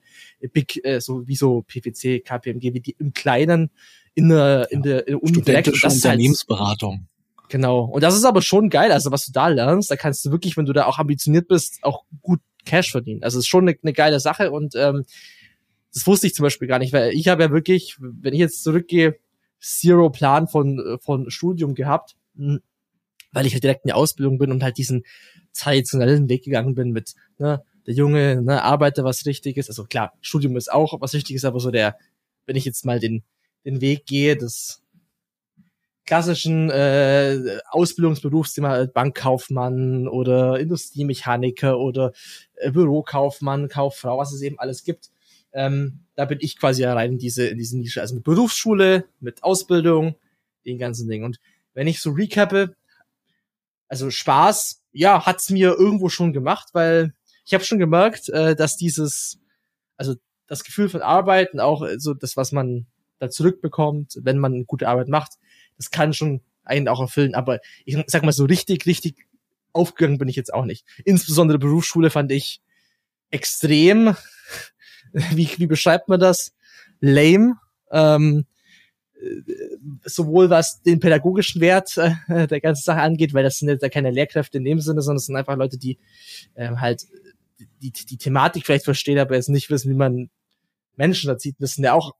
big, 0.53 0.83
äh, 0.83 1.01
so 1.01 1.27
wie 1.27 1.35
so 1.35 1.61
PPC, 1.61 2.23
KPMG, 2.23 2.73
wie 2.73 2.81
die 2.81 2.95
im 2.97 3.13
Kleinen 3.13 3.71
in 4.15 4.29
der, 4.29 4.71
in 4.71 4.81
der, 4.81 5.07
in 5.07 5.13
der 5.13 5.23
Uni 5.23 5.39
ist 5.39 5.47
halt 5.47 5.83
Unternehmensberatung. 5.83 6.91
Halt, 6.91 7.18
Genau. 7.49 7.81
Und 7.85 8.03
das 8.03 8.15
ist 8.15 8.25
aber 8.25 8.41
schon 8.41 8.69
geil. 8.69 8.91
Also 8.91 9.11
was 9.11 9.25
du 9.25 9.31
da 9.31 9.47
lernst, 9.47 9.91
da 9.91 9.95
kannst 9.95 10.23
du 10.23 10.31
wirklich, 10.31 10.55
wenn 10.55 10.65
du 10.65 10.73
da 10.73 10.85
auch 10.85 10.99
ambitioniert 10.99 11.47
bist, 11.47 11.79
auch 11.81 12.05
gut 12.21 12.39
Cash 12.65 12.91
verdienen. 12.91 13.23
Also 13.23 13.39
es 13.39 13.45
ist 13.45 13.49
schon 13.49 13.67
eine, 13.67 13.77
eine 13.81 13.93
geile 13.93 14.19
Sache 14.19 14.51
und 14.51 14.75
ähm, 14.75 15.03
das 15.93 16.05
wusste 16.05 16.27
ich 16.27 16.35
zum 16.35 16.43
Beispiel 16.43 16.67
gar 16.67 16.77
nicht, 16.79 16.93
weil 16.93 17.11
ich 17.13 17.27
habe 17.27 17.41
ja 17.41 17.51
wirklich, 17.51 17.97
wenn 17.99 18.33
ich 18.33 18.39
jetzt 18.39 18.63
zurückgehe, 18.63 19.17
Zero 19.59 20.09
Plan 20.09 20.47
von, 20.47 20.99
von 21.01 21.29
Studium 21.31 21.73
gehabt, 21.73 22.15
hm, 22.37 22.61
weil 23.31 23.45
ich 23.45 23.53
halt 23.53 23.63
direkt 23.63 23.83
in 23.83 23.89
die 23.89 23.93
Ausbildung 23.93 24.37
bin 24.37 24.51
und 24.51 24.63
halt 24.63 24.77
diesen 24.77 25.03
traditionellen 25.53 26.29
Weg 26.29 26.43
gegangen 26.43 26.75
bin 26.75 26.91
mit, 26.91 27.15
ne, 27.39 27.63
der 27.87 27.93
Junge, 27.93 28.41
ne, 28.41 28.63
arbeite 28.63 29.03
was 29.03 29.25
richtig 29.25 29.57
ist. 29.57 29.69
Also 29.69 29.83
klar, 29.85 30.13
Studium 30.21 30.55
ist 30.55 30.71
auch 30.71 31.01
was 31.01 31.13
Wichtiges, 31.13 31.45
aber 31.45 31.59
so 31.59 31.71
der, 31.71 31.97
wenn 32.45 32.55
ich 32.55 32.65
jetzt 32.65 32.85
mal 32.85 32.99
den, 32.99 33.23
den 33.65 33.81
Weg 33.81 34.05
gehe, 34.05 34.37
das 34.37 34.81
klassischen 36.09 36.71
äh, 36.71 37.59
Ausbildungsberufsthema 37.69 38.87
Bankkaufmann 38.91 40.07
oder 40.07 40.59
Industriemechaniker 40.59 41.77
oder 41.77 42.13
äh, 42.55 42.71
Bürokaufmann, 42.71 43.67
Kauffrau, 43.67 44.17
was 44.17 44.33
es 44.33 44.41
eben 44.41 44.57
alles 44.57 44.83
gibt. 44.83 45.11
Ähm, 45.53 45.99
da 46.15 46.25
bin 46.25 46.39
ich 46.41 46.57
quasi 46.57 46.83
rein 46.83 47.11
in 47.11 47.17
diese, 47.19 47.45
in 47.45 47.59
diese 47.59 47.77
Nische. 47.77 48.01
Also 48.01 48.15
mit 48.15 48.23
Berufsschule, 48.23 49.05
mit 49.19 49.43
Ausbildung, 49.43 50.15
den 50.65 50.79
ganzen 50.79 51.07
Ding. 51.07 51.23
Und 51.23 51.39
wenn 51.75 51.85
ich 51.85 52.01
so 52.01 52.09
recappe, 52.09 52.75
also 53.87 54.09
Spaß, 54.09 54.81
ja, 54.91 55.27
hat's 55.27 55.51
mir 55.51 55.75
irgendwo 55.77 56.09
schon 56.09 56.33
gemacht, 56.33 56.69
weil 56.73 57.13
ich 57.45 57.53
habe 57.53 57.63
schon 57.63 57.77
gemerkt, 57.77 58.29
äh, 58.29 58.55
dass 58.55 58.77
dieses, 58.77 59.37
also 59.95 60.15
das 60.47 60.63
Gefühl 60.63 60.89
von 60.89 61.03
Arbeit 61.03 61.53
und 61.53 61.59
auch 61.59 61.87
so 61.97 62.15
das, 62.15 62.35
was 62.35 62.51
man 62.51 62.87
da 63.19 63.29
zurückbekommt, 63.29 64.17
wenn 64.23 64.39
man 64.39 64.65
gute 64.65 64.87
Arbeit 64.87 65.07
macht, 65.07 65.33
das 65.79 65.89
kann 65.89 66.13
schon 66.13 66.41
einen 66.63 66.87
auch 66.87 66.99
erfüllen, 66.99 67.33
aber 67.33 67.59
ich 67.85 67.97
sag 68.05 68.21
mal 68.23 68.31
so 68.31 68.45
richtig, 68.45 68.85
richtig 68.85 69.15
aufgegangen 69.73 70.19
bin 70.19 70.27
ich 70.27 70.35
jetzt 70.35 70.53
auch 70.53 70.65
nicht. 70.65 70.85
Insbesondere 71.05 71.57
Berufsschule 71.57 72.11
fand 72.11 72.31
ich 72.31 72.61
extrem, 73.31 74.15
wie, 75.11 75.49
wie 75.57 75.67
beschreibt 75.67 76.09
man 76.09 76.19
das? 76.19 76.53
Lame. 76.99 77.55
Ähm, 77.91 78.45
äh, 79.19 79.41
sowohl 80.03 80.49
was 80.49 80.81
den 80.81 80.99
pädagogischen 80.99 81.61
Wert 81.61 81.97
äh, 81.97 82.47
der 82.47 82.61
ganzen 82.61 82.83
Sache 82.83 83.01
angeht, 83.01 83.33
weil 83.33 83.43
das 83.43 83.57
sind 83.57 83.69
jetzt 83.69 83.81
ja 83.81 83.89
keine 83.89 84.11
Lehrkräfte 84.11 84.57
in 84.57 84.65
dem 84.65 84.79
Sinne, 84.79 85.01
sondern 85.01 85.17
es 85.17 85.25
sind 85.25 85.35
einfach 85.35 85.55
Leute, 85.55 85.77
die 85.77 85.97
äh, 86.55 86.75
halt 86.75 87.07
die, 87.81 87.91
die 87.91 88.17
Thematik 88.17 88.65
vielleicht 88.65 88.85
verstehen, 88.85 89.17
aber 89.17 89.35
jetzt 89.35 89.49
nicht 89.49 89.69
wissen, 89.69 89.89
wie 89.89 89.95
man 89.95 90.29
Menschen 90.95 91.29
erzieht. 91.29 91.55
Sind 91.59 91.83
ja 91.83 91.93
auch 91.93 92.15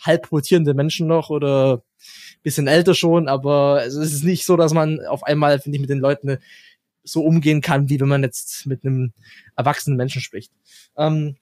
halb 0.00 0.30
rotierende 0.32 0.74
Menschen 0.74 1.06
noch 1.06 1.30
oder 1.30 1.82
bisschen 2.42 2.66
älter 2.66 2.94
schon, 2.94 3.28
aber 3.28 3.84
es 3.84 3.94
ist 3.94 4.24
nicht 4.24 4.46
so, 4.46 4.56
dass 4.56 4.72
man 4.72 5.04
auf 5.06 5.22
einmal, 5.24 5.58
finde 5.60 5.76
ich, 5.76 5.80
mit 5.80 5.90
den 5.90 5.98
Leuten 5.98 6.38
so 7.02 7.22
umgehen 7.22 7.60
kann, 7.60 7.88
wie 7.88 8.00
wenn 8.00 8.08
man 8.08 8.22
jetzt 8.22 8.66
mit 8.66 8.84
einem 8.84 9.12
erwachsenen 9.56 9.96
Menschen 9.96 10.22
spricht. 10.22 10.52
Ähm, 10.96 11.36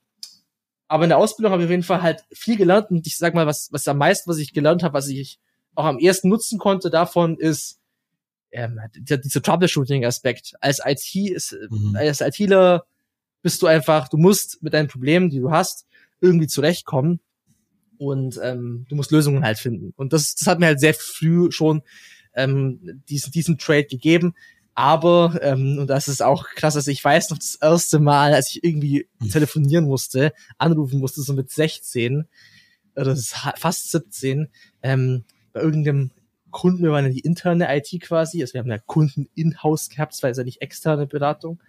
aber 0.88 1.04
in 1.04 1.10
der 1.10 1.18
Ausbildung 1.18 1.52
habe 1.52 1.62
ich 1.62 1.66
auf 1.66 1.70
jeden 1.70 1.82
Fall 1.82 2.02
halt 2.02 2.24
viel 2.32 2.56
gelernt 2.56 2.90
und 2.90 3.06
ich 3.06 3.16
sag 3.16 3.34
mal, 3.34 3.46
was, 3.46 3.68
was 3.72 3.86
am 3.86 3.98
meisten, 3.98 4.30
was 4.30 4.38
ich 4.38 4.52
gelernt 4.52 4.82
habe, 4.82 4.94
was 4.94 5.08
ich 5.08 5.38
auch 5.74 5.84
am 5.84 5.98
ersten 5.98 6.28
nutzen 6.28 6.58
konnte 6.58 6.90
davon, 6.90 7.36
ist 7.36 7.78
ähm, 8.50 8.80
dieser 8.96 9.42
Troubleshooting-Aspekt. 9.42 10.54
Als 10.60 10.80
IT 10.84 11.14
ist, 11.14 11.56
mhm. 11.70 11.94
als 11.94 12.20
ITler 12.20 12.86
bist 13.42 13.62
du 13.62 13.66
einfach, 13.66 14.08
du 14.08 14.16
musst 14.16 14.62
mit 14.62 14.72
deinen 14.72 14.88
Problemen, 14.88 15.30
die 15.30 15.40
du 15.40 15.50
hast, 15.50 15.86
irgendwie 16.20 16.48
zurechtkommen 16.48 17.20
und 17.98 18.38
ähm, 18.42 18.86
du 18.88 18.96
musst 18.96 19.10
Lösungen 19.10 19.44
halt 19.44 19.58
finden. 19.58 19.92
Und 19.96 20.12
das, 20.12 20.34
das 20.34 20.46
hat 20.46 20.58
mir 20.58 20.66
halt 20.66 20.80
sehr 20.80 20.94
früh 20.94 21.50
schon 21.50 21.82
ähm, 22.34 23.02
diesen, 23.08 23.32
diesen 23.32 23.58
Trade 23.58 23.84
gegeben. 23.84 24.34
Aber, 24.74 25.40
ähm, 25.42 25.78
und 25.80 25.88
das 25.88 26.06
ist 26.06 26.22
auch 26.22 26.46
krass, 26.54 26.76
also 26.76 26.90
ich 26.90 27.02
weiß 27.02 27.30
noch 27.30 27.38
das 27.38 27.56
erste 27.56 27.98
Mal, 27.98 28.32
als 28.32 28.50
ich 28.50 28.62
irgendwie 28.62 29.08
hm. 29.20 29.30
telefonieren 29.30 29.86
musste, 29.86 30.32
anrufen 30.56 31.00
musste, 31.00 31.20
so 31.22 31.32
mit 31.32 31.50
16 31.50 32.28
oder 32.94 33.16
fast 33.16 33.90
17, 33.90 34.48
ähm, 34.82 35.24
bei 35.52 35.60
irgendeinem 35.60 36.12
Kunden, 36.50 36.84
wir 36.84 36.92
waren 36.92 37.06
ja 37.06 37.12
die 37.12 37.20
interne 37.20 37.66
IT 37.76 38.00
quasi, 38.02 38.40
also 38.40 38.54
wir 38.54 38.60
haben 38.60 38.70
ja 38.70 38.78
Kunden 38.78 39.28
in-house 39.34 39.88
gehabt, 39.88 40.12
das 40.12 40.22
war 40.22 40.30
ja 40.30 40.44
nicht 40.44 40.62
externe 40.62 41.06
Beratung. 41.06 41.60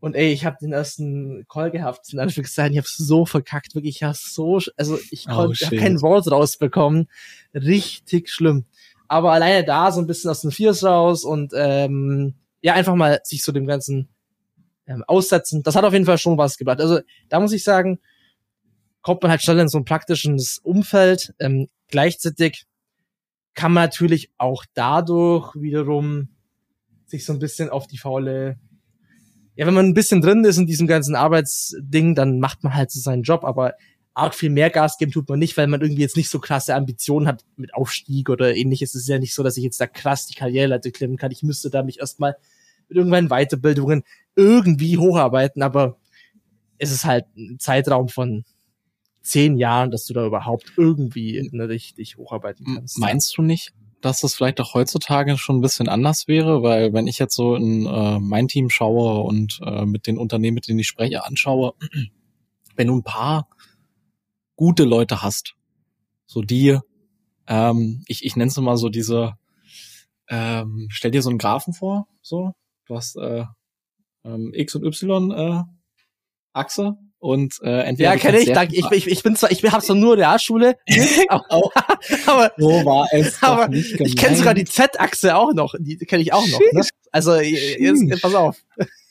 Und 0.00 0.14
ey, 0.14 0.32
ich 0.32 0.44
habe 0.44 0.58
den 0.60 0.72
ersten 0.72 1.46
Call 1.48 1.70
gehabt, 1.70 2.12
in 2.12 2.18
Anführungszeichen, 2.18 2.72
ich 2.72 2.78
habe 2.78 2.88
so 2.88 3.24
verkackt, 3.24 3.74
wirklich, 3.74 3.96
ich 3.96 4.02
habe 4.02 4.16
so, 4.18 4.60
also 4.76 4.98
ich 5.10 5.26
konnte 5.26 5.68
oh, 5.72 5.76
kein 5.76 6.02
Wort 6.02 6.30
rausbekommen, 6.30 7.08
richtig 7.54 8.28
schlimm. 8.28 8.66
Aber 9.08 9.32
alleine 9.32 9.64
da 9.64 9.90
so 9.92 10.00
ein 10.00 10.06
bisschen 10.06 10.30
aus 10.30 10.42
den 10.42 10.50
Viers 10.50 10.84
raus 10.84 11.24
und 11.24 11.52
ähm, 11.56 12.34
ja, 12.60 12.74
einfach 12.74 12.94
mal 12.94 13.20
sich 13.24 13.42
so 13.42 13.52
dem 13.52 13.66
Ganzen 13.66 14.08
ähm, 14.86 15.02
aussetzen, 15.06 15.62
das 15.62 15.76
hat 15.76 15.84
auf 15.84 15.92
jeden 15.92 16.06
Fall 16.06 16.18
schon 16.18 16.36
was 16.36 16.58
gebracht. 16.58 16.80
Also 16.80 17.00
da 17.28 17.40
muss 17.40 17.52
ich 17.52 17.64
sagen, 17.64 17.98
kommt 19.02 19.22
man 19.22 19.30
halt 19.30 19.42
schnell 19.42 19.60
in 19.60 19.68
so 19.68 19.78
ein 19.78 19.84
praktisches 19.84 20.58
Umfeld. 20.58 21.32
Ähm, 21.38 21.68
gleichzeitig 21.88 22.66
kann 23.54 23.72
man 23.72 23.84
natürlich 23.84 24.30
auch 24.36 24.64
dadurch 24.74 25.54
wiederum 25.54 26.28
sich 27.06 27.24
so 27.24 27.32
ein 27.32 27.38
bisschen 27.38 27.70
auf 27.70 27.86
die 27.86 27.98
faule 27.98 28.58
ja, 29.56 29.66
wenn 29.66 29.74
man 29.74 29.86
ein 29.86 29.94
bisschen 29.94 30.20
drin 30.20 30.44
ist 30.44 30.58
in 30.58 30.66
diesem 30.66 30.86
ganzen 30.86 31.16
Arbeitsding, 31.16 32.14
dann 32.14 32.38
macht 32.38 32.62
man 32.62 32.74
halt 32.74 32.90
so 32.90 33.00
seinen 33.00 33.22
Job, 33.22 33.44
aber 33.44 33.74
arg 34.12 34.34
viel 34.34 34.50
mehr 34.50 34.70
Gas 34.70 34.96
geben 34.98 35.12
tut 35.12 35.28
man 35.28 35.38
nicht, 35.38 35.56
weil 35.56 35.66
man 35.66 35.80
irgendwie 35.80 36.02
jetzt 36.02 36.16
nicht 36.16 36.30
so 36.30 36.38
krasse 36.38 36.74
Ambitionen 36.74 37.26
hat 37.26 37.44
mit 37.56 37.74
Aufstieg 37.74 38.30
oder 38.30 38.54
ähnliches. 38.54 38.94
Es 38.94 39.02
ist 39.02 39.08
ja 39.08 39.18
nicht 39.18 39.34
so, 39.34 39.42
dass 39.42 39.56
ich 39.56 39.64
jetzt 39.64 39.80
da 39.80 39.86
krass 39.86 40.26
die 40.26 40.34
Karriereleiter 40.34 40.90
klimmen 40.90 41.16
kann. 41.16 41.32
Ich 41.32 41.42
müsste 41.42 41.70
da 41.70 41.82
mich 41.82 41.98
erstmal 42.00 42.36
mit 42.88 42.96
irgendwelchen 42.96 43.28
Weiterbildungen 43.28 44.04
irgendwie 44.34 44.96
hocharbeiten, 44.96 45.62
aber 45.62 45.98
es 46.78 46.92
ist 46.92 47.04
halt 47.04 47.24
ein 47.36 47.58
Zeitraum 47.58 48.08
von 48.08 48.44
zehn 49.22 49.56
Jahren, 49.56 49.90
dass 49.90 50.06
du 50.06 50.14
da 50.14 50.24
überhaupt 50.26 50.72
irgendwie 50.76 51.38
richtig 51.52 52.16
hocharbeiten 52.16 52.74
kannst. 52.74 52.98
Meinst 52.98 53.36
du 53.36 53.42
nicht, 53.42 53.74
dass 54.00 54.20
das 54.20 54.34
vielleicht 54.34 54.60
auch 54.60 54.74
heutzutage 54.74 55.38
schon 55.38 55.58
ein 55.58 55.62
bisschen 55.62 55.88
anders 55.88 56.28
wäre, 56.28 56.62
weil 56.62 56.92
wenn 56.92 57.06
ich 57.06 57.18
jetzt 57.18 57.34
so 57.34 57.56
in 57.56 57.86
äh, 57.86 58.18
mein 58.18 58.48
Team 58.48 58.70
schaue 58.70 59.22
und 59.22 59.60
äh, 59.64 59.84
mit 59.84 60.06
den 60.06 60.18
Unternehmen, 60.18 60.54
mit 60.54 60.68
denen 60.68 60.78
ich 60.78 60.88
spreche, 60.88 61.24
anschaue, 61.24 61.74
wenn 62.76 62.88
du 62.88 62.96
ein 62.96 63.02
paar 63.02 63.48
gute 64.54 64.84
Leute 64.84 65.22
hast, 65.22 65.54
so 66.26 66.42
die, 66.42 66.78
ähm, 67.46 68.02
ich, 68.06 68.24
ich 68.24 68.36
nenne 68.36 68.48
es 68.48 68.56
mal 68.56 68.76
so 68.76 68.88
diese, 68.88 69.34
ähm, 70.28 70.88
stell 70.90 71.10
dir 71.10 71.22
so 71.22 71.30
einen 71.30 71.38
Graphen 71.38 71.72
vor, 71.72 72.08
so, 72.20 72.52
du 72.86 72.96
hast 72.96 73.16
äh, 73.16 73.44
ähm, 74.24 74.52
X 74.54 74.74
und 74.74 74.84
Y 74.84 75.30
äh, 75.30 75.62
Achse 76.52 76.96
und 77.18 77.54
äh, 77.62 77.82
entweder 77.82 78.10
ja 78.10 78.16
kenne 78.16 78.38
ich, 78.38 78.52
danke. 78.52 78.76
Ich, 78.76 78.90
ich, 78.90 79.06
ich 79.06 79.22
bin 79.22 79.36
zwar, 79.36 79.50
ich 79.50 79.62
habe 79.64 79.82
zwar 79.82 79.96
nur 79.96 80.16
Realschule, 80.16 80.76
aber, 81.28 81.70
aber 82.26 82.52
so 82.56 82.68
war 82.84 83.08
es 83.12 83.42
aber 83.42 83.72
ich 83.72 84.16
kenne 84.16 84.36
sogar 84.36 84.54
die 84.54 84.64
Z-Achse 84.64 85.36
auch 85.36 85.52
noch, 85.54 85.74
die 85.78 85.96
kenne 85.98 86.22
ich 86.22 86.32
auch 86.32 86.46
noch. 86.46 86.60
Ne? 86.72 86.82
Also 87.12 87.36
jetzt, 87.36 88.22
pass 88.22 88.34
auf. 88.34 88.58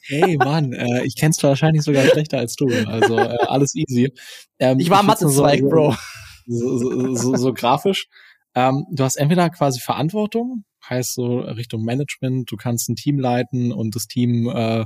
Hey 0.08 0.38
Mann, 0.38 0.72
äh, 0.74 1.04
ich 1.04 1.16
kenn's 1.16 1.42
wahrscheinlich 1.42 1.82
sogar 1.82 2.06
schlechter 2.06 2.38
als 2.38 2.56
du. 2.56 2.68
Also 2.86 3.18
äh, 3.18 3.38
alles 3.48 3.74
easy. 3.74 4.14
Ähm, 4.60 4.80
ich 4.80 4.92
war 4.92 5.02
Mathe-Zweig, 5.02 5.62
so, 5.62 5.70
Bro. 5.70 5.96
So, 6.46 6.78
so, 6.78 7.16
so, 7.16 7.36
so 7.36 7.54
grafisch. 7.54 8.08
Ähm, 8.54 8.86
du 8.92 9.04
hast 9.04 9.16
entweder 9.16 9.50
quasi 9.50 9.80
Verantwortung, 9.80 10.64
heißt 10.88 11.16
so 11.16 11.40
Richtung 11.40 11.84
Management, 11.84 12.52
du 12.52 12.56
kannst 12.56 12.88
ein 12.88 12.96
Team 12.96 13.20
leiten 13.20 13.72
und 13.72 13.96
das 13.96 14.08
Team 14.08 14.48
äh, 14.48 14.86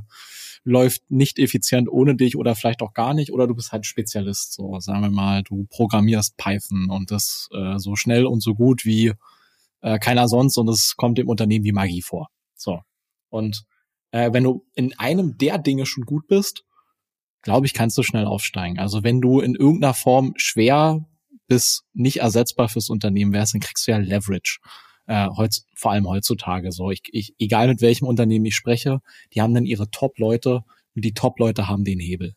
läuft 0.64 1.10
nicht 1.10 1.40
effizient 1.40 1.90
ohne 1.90 2.16
dich 2.16 2.36
oder 2.36 2.56
vielleicht 2.56 2.82
auch 2.82 2.94
gar 2.94 3.14
nicht 3.14 3.32
oder 3.32 3.48
du 3.48 3.56
bist 3.56 3.72
halt 3.72 3.86
Spezialist. 3.86 4.54
So 4.54 4.80
sagen 4.80 5.02
wir 5.02 5.10
mal, 5.10 5.44
du 5.44 5.66
programmierst 5.70 6.38
Python 6.38 6.90
und 6.90 7.12
das 7.12 7.50
äh, 7.54 7.78
so 7.78 7.96
schnell 7.96 8.26
und 8.26 8.42
so 8.42 8.56
gut 8.56 8.86
wie 8.86 9.14
äh, 9.82 10.00
keiner 10.00 10.28
sonst 10.28 10.58
und 10.58 10.68
es 10.70 10.96
kommt 10.96 11.18
dem 11.18 11.30
Unternehmen 11.30 11.66
wie 11.66 11.72
Magie 11.72 12.02
vor. 12.02 12.30
So 12.56 12.82
und 13.30 13.64
äh, 14.12 14.32
wenn 14.34 14.44
du 14.44 14.66
in 14.76 14.98
einem 14.98 15.38
der 15.38 15.58
Dinge 15.58 15.86
schon 15.86 16.06
gut 16.06 16.28
bist, 16.28 16.64
glaube 17.42 17.66
ich, 17.66 17.74
kannst 17.74 17.98
du 17.98 18.04
schnell 18.04 18.26
aufsteigen. 18.26 18.80
Also 18.80 19.04
wenn 19.04 19.22
du 19.22 19.40
in 19.40 19.56
irgendeiner 19.56 19.94
Form 19.94 20.34
schwer 20.36 21.06
bis 21.48 21.84
nicht 21.94 22.18
ersetzbar 22.18 22.70
fürs 22.70 22.90
Unternehmen 22.90 23.34
wärst, 23.34 23.54
dann 23.54 23.62
kriegst 23.62 23.88
du 23.88 23.92
ja 23.92 23.98
Leverage 23.98 24.60
äh, 25.10 25.28
heutz, 25.36 25.66
vor 25.76 25.92
allem 25.92 26.08
heutzutage 26.08 26.72
so. 26.72 26.92
Ich, 26.92 27.02
ich, 27.12 27.34
egal 27.40 27.68
mit 27.68 27.82
welchem 27.82 28.06
Unternehmen 28.06 28.46
ich 28.46 28.56
spreche, 28.56 29.02
die 29.34 29.42
haben 29.42 29.56
dann 29.56 29.66
ihre 29.66 29.90
Top-Leute 29.90 30.64
und 30.96 31.04
die 31.04 31.16
Top-Leute 31.16 31.68
haben 31.68 31.84
den 31.84 32.00
Hebel. 32.00 32.36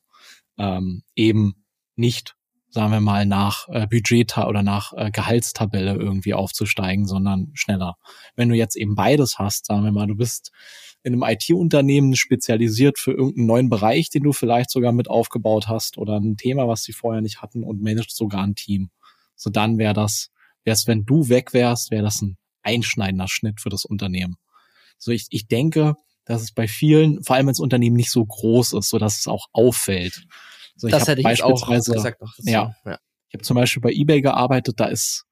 Ähm, 0.56 1.02
eben 1.14 1.64
nicht, 1.96 2.34
sagen 2.70 2.90
wir 2.90 3.02
mal, 3.02 3.26
nach 3.26 3.68
äh, 3.68 3.86
Budget 3.86 4.38
oder 4.38 4.62
nach 4.62 4.94
äh, 4.96 5.10
Gehaltstabelle 5.10 5.96
irgendwie 5.96 6.32
aufzusteigen, 6.32 7.06
sondern 7.06 7.50
schneller. 7.52 7.96
Wenn 8.36 8.48
du 8.48 8.56
jetzt 8.56 8.76
eben 8.76 8.94
beides 8.94 9.38
hast, 9.38 9.66
sagen 9.66 9.84
wir 9.84 9.92
mal, 9.92 10.06
du 10.06 10.16
bist 10.16 10.50
in 11.02 11.12
einem 11.12 11.24
IT-Unternehmen 11.24 12.16
spezialisiert 12.16 12.98
für 12.98 13.12
irgendeinen 13.12 13.46
neuen 13.46 13.68
Bereich, 13.68 14.08
den 14.08 14.22
du 14.22 14.32
vielleicht 14.32 14.70
sogar 14.70 14.92
mit 14.92 15.10
aufgebaut 15.10 15.68
hast 15.68 15.98
oder 15.98 16.18
ein 16.18 16.38
Thema, 16.38 16.68
was 16.68 16.84
sie 16.84 16.92
vorher 16.92 17.20
nicht 17.20 17.42
hatten 17.42 17.64
und 17.64 17.82
managst 17.82 18.16
sogar 18.16 18.42
ein 18.42 18.54
Team. 18.54 18.90
So 19.34 19.50
dann 19.50 19.76
wäre 19.76 19.92
das, 19.92 20.30
wär's, 20.64 20.86
wenn 20.86 21.04
du 21.04 21.28
weg 21.28 21.52
wärst, 21.52 21.90
wäre 21.90 22.04
das 22.04 22.22
ein 22.22 22.38
einschneidender 22.62 23.28
Schnitt 23.28 23.60
für 23.60 23.68
das 23.68 23.84
Unternehmen. 23.84 24.36
So, 24.98 25.10
ich, 25.10 25.26
ich 25.30 25.48
denke, 25.48 25.96
dass 26.24 26.42
es 26.42 26.52
bei 26.52 26.68
vielen, 26.68 27.22
vor 27.24 27.36
allem 27.36 27.46
wenn 27.46 27.52
das 27.52 27.60
Unternehmen 27.60 27.96
nicht 27.96 28.10
so 28.10 28.24
groß 28.24 28.74
ist, 28.74 28.88
so 28.88 28.98
dass 28.98 29.20
es 29.20 29.26
auch 29.26 29.46
auffällt. 29.52 30.26
So, 30.76 30.88
das 30.88 31.08
hätte 31.08 31.20
ich 31.20 31.24
beispielsweise, 31.24 31.92
auch 31.92 31.96
gesagt. 31.96 32.20
Noch 32.20 32.34
ja, 32.38 32.74
ja. 32.84 32.98
Ich 33.28 33.34
habe 33.34 33.44
zum 33.44 33.54
Beispiel 33.56 33.80
bei 33.80 33.92
eBay 33.92 34.20
gearbeitet, 34.20 34.78
da 34.78 34.86
ist 34.86 35.26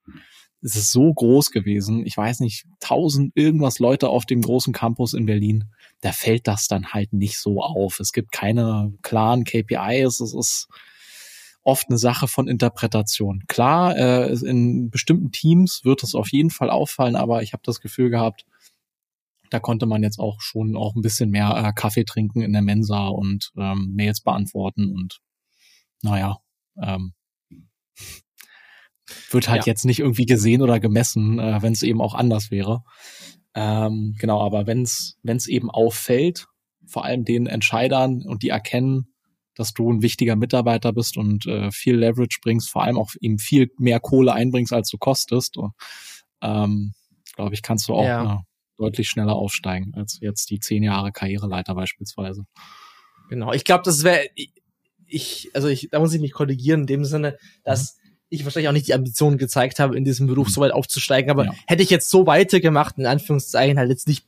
es 0.63 0.77
ist 0.77 0.93
so 0.93 1.13
groß 1.13 1.53
gewesen, 1.53 2.05
ich 2.05 2.17
weiß 2.17 2.41
nicht, 2.41 2.67
tausend 2.81 3.33
irgendwas 3.35 3.79
Leute 3.79 4.09
auf 4.09 4.27
dem 4.27 4.43
großen 4.43 4.73
Campus 4.73 5.15
in 5.15 5.27
Berlin, 5.27 5.65
da 6.01 6.13
fällt 6.13 6.47
das 6.47 6.69
dann 6.69 6.93
halt 6.93 7.13
nicht 7.13 7.39
so 7.39 7.63
auf. 7.63 8.01
Es 8.01 8.13
gibt 8.13 8.33
keine 8.33 8.93
klaren 9.03 9.45
KPIs, 9.45 10.21
es 10.21 10.35
ist 10.35 10.69
oft 11.63 11.89
eine 11.89 11.99
Sache 11.99 12.29
von 12.29 12.49
Interpretation. 12.49 13.45
Klar, 13.47 13.97
äh, 13.97 14.33
in 14.33 14.91
bestimmten 14.91 15.31
Teams 15.31 15.85
wird 15.85 16.03
es 16.03 16.15
auf 16.15 16.33
jeden 16.33 16.51
Fall 16.51 16.71
auffallen, 16.71 17.17
aber 17.17 17.43
ich 17.43 17.53
habe 17.53 17.63
das 17.65 17.81
Gefühl 17.81 18.11
gehabt, 18.11 18.47
da 19.51 19.59
konnte 19.59 19.87
man 19.87 20.03
jetzt 20.03 20.19
auch 20.19 20.41
schon 20.41 20.77
auch 20.77 20.95
ein 20.95 21.03
bisschen 21.03 21.31
mehr 21.31 21.51
äh, 21.57 21.73
Kaffee 21.75 22.05
trinken 22.05 22.41
in 22.41 22.53
der 22.53 22.63
Mensa 22.63 23.09
und 23.09 23.53
ähm, 23.57 23.93
Mails 23.95 24.21
beantworten 24.21 24.93
und 24.93 25.21
naja, 26.03 26.39
ähm, 26.81 27.13
wird 29.31 29.49
halt 29.49 29.67
ja. 29.67 29.73
jetzt 29.73 29.85
nicht 29.85 29.99
irgendwie 29.99 30.27
gesehen 30.27 30.63
oder 30.63 30.81
gemessen, 30.81 31.39
äh, 31.39 31.61
wenn 31.63 31.73
es 31.73 31.83
eben 31.83 32.01
auch 32.01 32.15
anders 32.15 32.51
wäre. 32.51 32.85
Ähm, 33.55 34.15
genau, 34.19 34.41
aber 34.41 34.67
wenn 34.67 34.83
es 34.83 35.19
wenn 35.23 35.37
es 35.37 35.49
eben 35.49 35.71
auffällt, 35.71 36.47
vor 36.87 37.05
allem 37.05 37.25
den 37.25 37.47
Entscheidern 37.47 38.23
und 38.23 38.43
die 38.43 38.49
erkennen, 38.49 39.10
dass 39.61 39.75
du 39.75 39.93
ein 39.93 40.01
wichtiger 40.01 40.37
Mitarbeiter 40.37 40.95
bist 40.95 41.19
und 41.19 41.47
äh, 41.47 41.71
viel 41.71 41.97
Leverage 41.97 42.39
bringst, 42.43 42.71
vor 42.71 42.83
allem 42.83 42.97
auch 42.99 43.11
eben 43.21 43.39
viel 43.39 43.71
mehr 43.77 44.01
Kohle 44.01 44.33
einbringst, 44.33 44.73
als 44.73 44.89
du 44.89 44.97
kostest, 44.97 45.59
ähm, 46.41 46.95
glaube 47.37 47.55
ich, 47.55 47.61
kannst 47.63 47.87
du 47.89 47.95
auch 47.95 48.05
ja. 48.05 48.35
äh, 48.37 48.39
deutlich 48.79 49.11
schneller 49.11 49.37
aufsteigen 49.37 49.93
als 49.95 50.19
jetzt 50.23 50.49
die 50.49 50.61
zehn 50.61 50.83
Jahre 50.83 51.13
Karriereleiter 51.13 51.75
beispielsweise. 51.75 52.47
Genau, 53.29 53.53
ich 53.53 53.65
glaube, 53.65 53.83
das 53.85 54.03
wäre 54.03 54.29
ich, 55.05 55.51
also 55.53 55.69
ich, 55.69 55.89
da 55.91 55.99
muss 55.99 56.15
ich 56.15 56.23
mich 56.23 56.33
korrigieren 56.33 56.81
in 56.83 56.87
dem 56.87 57.05
Sinne, 57.05 57.37
dass 57.63 57.95
mhm 57.95 58.01
ich 58.33 58.45
wahrscheinlich 58.45 58.69
auch 58.69 58.73
nicht 58.73 58.87
die 58.87 58.95
Ambitionen 58.95 59.39
gezeigt 59.39 59.81
habe, 59.81 59.97
in 59.97 60.05
diesem 60.05 60.29
Beruf 60.29 60.47
mhm. 60.47 60.53
so 60.53 60.61
weit 60.61 60.71
aufzusteigen. 60.71 61.33
Aber 61.33 61.47
ja. 61.47 61.55
hätte 61.67 61.83
ich 61.83 61.91
jetzt 61.91 62.09
so 62.09 62.29
weitergemacht, 62.29 62.97
in 62.97 63.07
Anführungszeichen, 63.07 63.77
halt 63.77 63.91
jetzt 63.91 64.07
nicht 64.07 64.27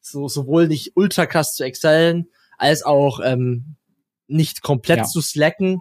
so 0.00 0.26
sowohl 0.26 0.66
nicht 0.66 0.96
ultra 0.96 1.26
krass 1.26 1.54
zu 1.54 1.62
excellen, 1.62 2.26
als 2.58 2.82
auch 2.82 3.20
ähm, 3.22 3.76
nicht 4.32 4.62
komplett 4.62 4.98
ja. 4.98 5.04
zu 5.04 5.20
slacken, 5.20 5.80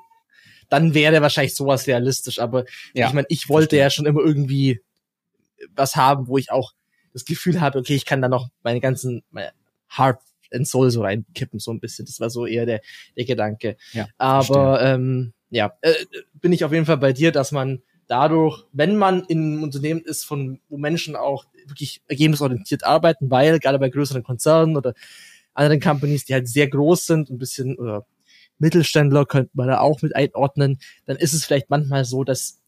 dann 0.70 0.94
wäre 0.94 1.22
wahrscheinlich 1.22 1.56
sowas 1.56 1.88
realistisch. 1.88 2.40
Aber 2.40 2.66
ja, 2.94 3.08
ich 3.08 3.14
meine, 3.14 3.28
ich 3.30 3.50
wollte 3.50 3.78
ja 3.78 3.90
schon 3.90 4.06
immer 4.06 4.22
irgendwie 4.22 4.82
was 5.76 5.96
haben, 5.96 6.28
wo 6.28 6.38
ich 6.38 6.52
auch 6.52 6.74
das 7.14 7.26
Gefühl 7.26 7.60
habe, 7.60 7.80
okay, 7.80 7.96
ich 7.96 8.06
kann 8.06 8.22
da 8.22 8.30
noch 8.30 8.50
meine 8.64 8.80
ganzen 8.80 9.24
meine 9.32 9.52
Heart 9.98 10.22
and 10.54 10.68
Soul 10.68 10.92
so 10.92 11.02
reinkippen, 11.02 11.60
so 11.60 11.72
ein 11.72 11.80
bisschen. 11.80 12.06
Das 12.06 12.20
war 12.20 12.30
so 12.30 12.46
eher 12.46 12.66
der, 12.66 12.82
der 13.18 13.26
Gedanke. 13.26 13.78
Ja, 13.94 14.08
Aber 14.18 14.82
ähm, 14.82 15.34
ja, 15.50 15.74
äh, 15.82 15.94
bin 16.34 16.54
ich 16.54 16.64
auf 16.64 16.72
jeden 16.72 16.86
Fall 16.86 16.98
bei 16.98 17.14
dir, 17.14 17.32
dass 17.32 17.52
man 17.52 17.82
dadurch, 18.08 18.66
wenn 18.74 18.98
man 18.98 19.24
in 19.26 19.54
einem 19.54 19.64
Unternehmen 19.64 20.02
ist, 20.02 20.24
von 20.24 20.60
wo 20.70 20.78
Menschen 20.78 21.16
auch 21.16 21.46
wirklich 21.66 22.02
ergebnisorientiert 22.08 22.84
arbeiten, 22.84 23.30
weil 23.30 23.60
gerade 23.60 23.80
bei 23.80 23.90
größeren 23.90 24.24
Konzernen 24.24 24.76
oder 24.76 24.94
anderen 25.54 25.82
Companies, 25.82 26.26
die 26.26 26.34
halt 26.34 26.48
sehr 26.48 26.70
groß 26.70 27.06
sind, 27.06 27.30
ein 27.30 27.38
bisschen 27.38 27.78
oder 27.78 28.06
Mittelständler 28.62 29.26
könnte 29.26 29.52
man 29.54 29.68
da 29.68 29.80
auch 29.80 30.02
mit 30.02 30.16
einordnen, 30.16 30.80
dann 31.06 31.18
ist 31.18 31.34
es 31.34 31.46
vielleicht 31.46 31.70
manchmal 31.70 32.06
so, 32.06 32.24
dass 32.24 32.60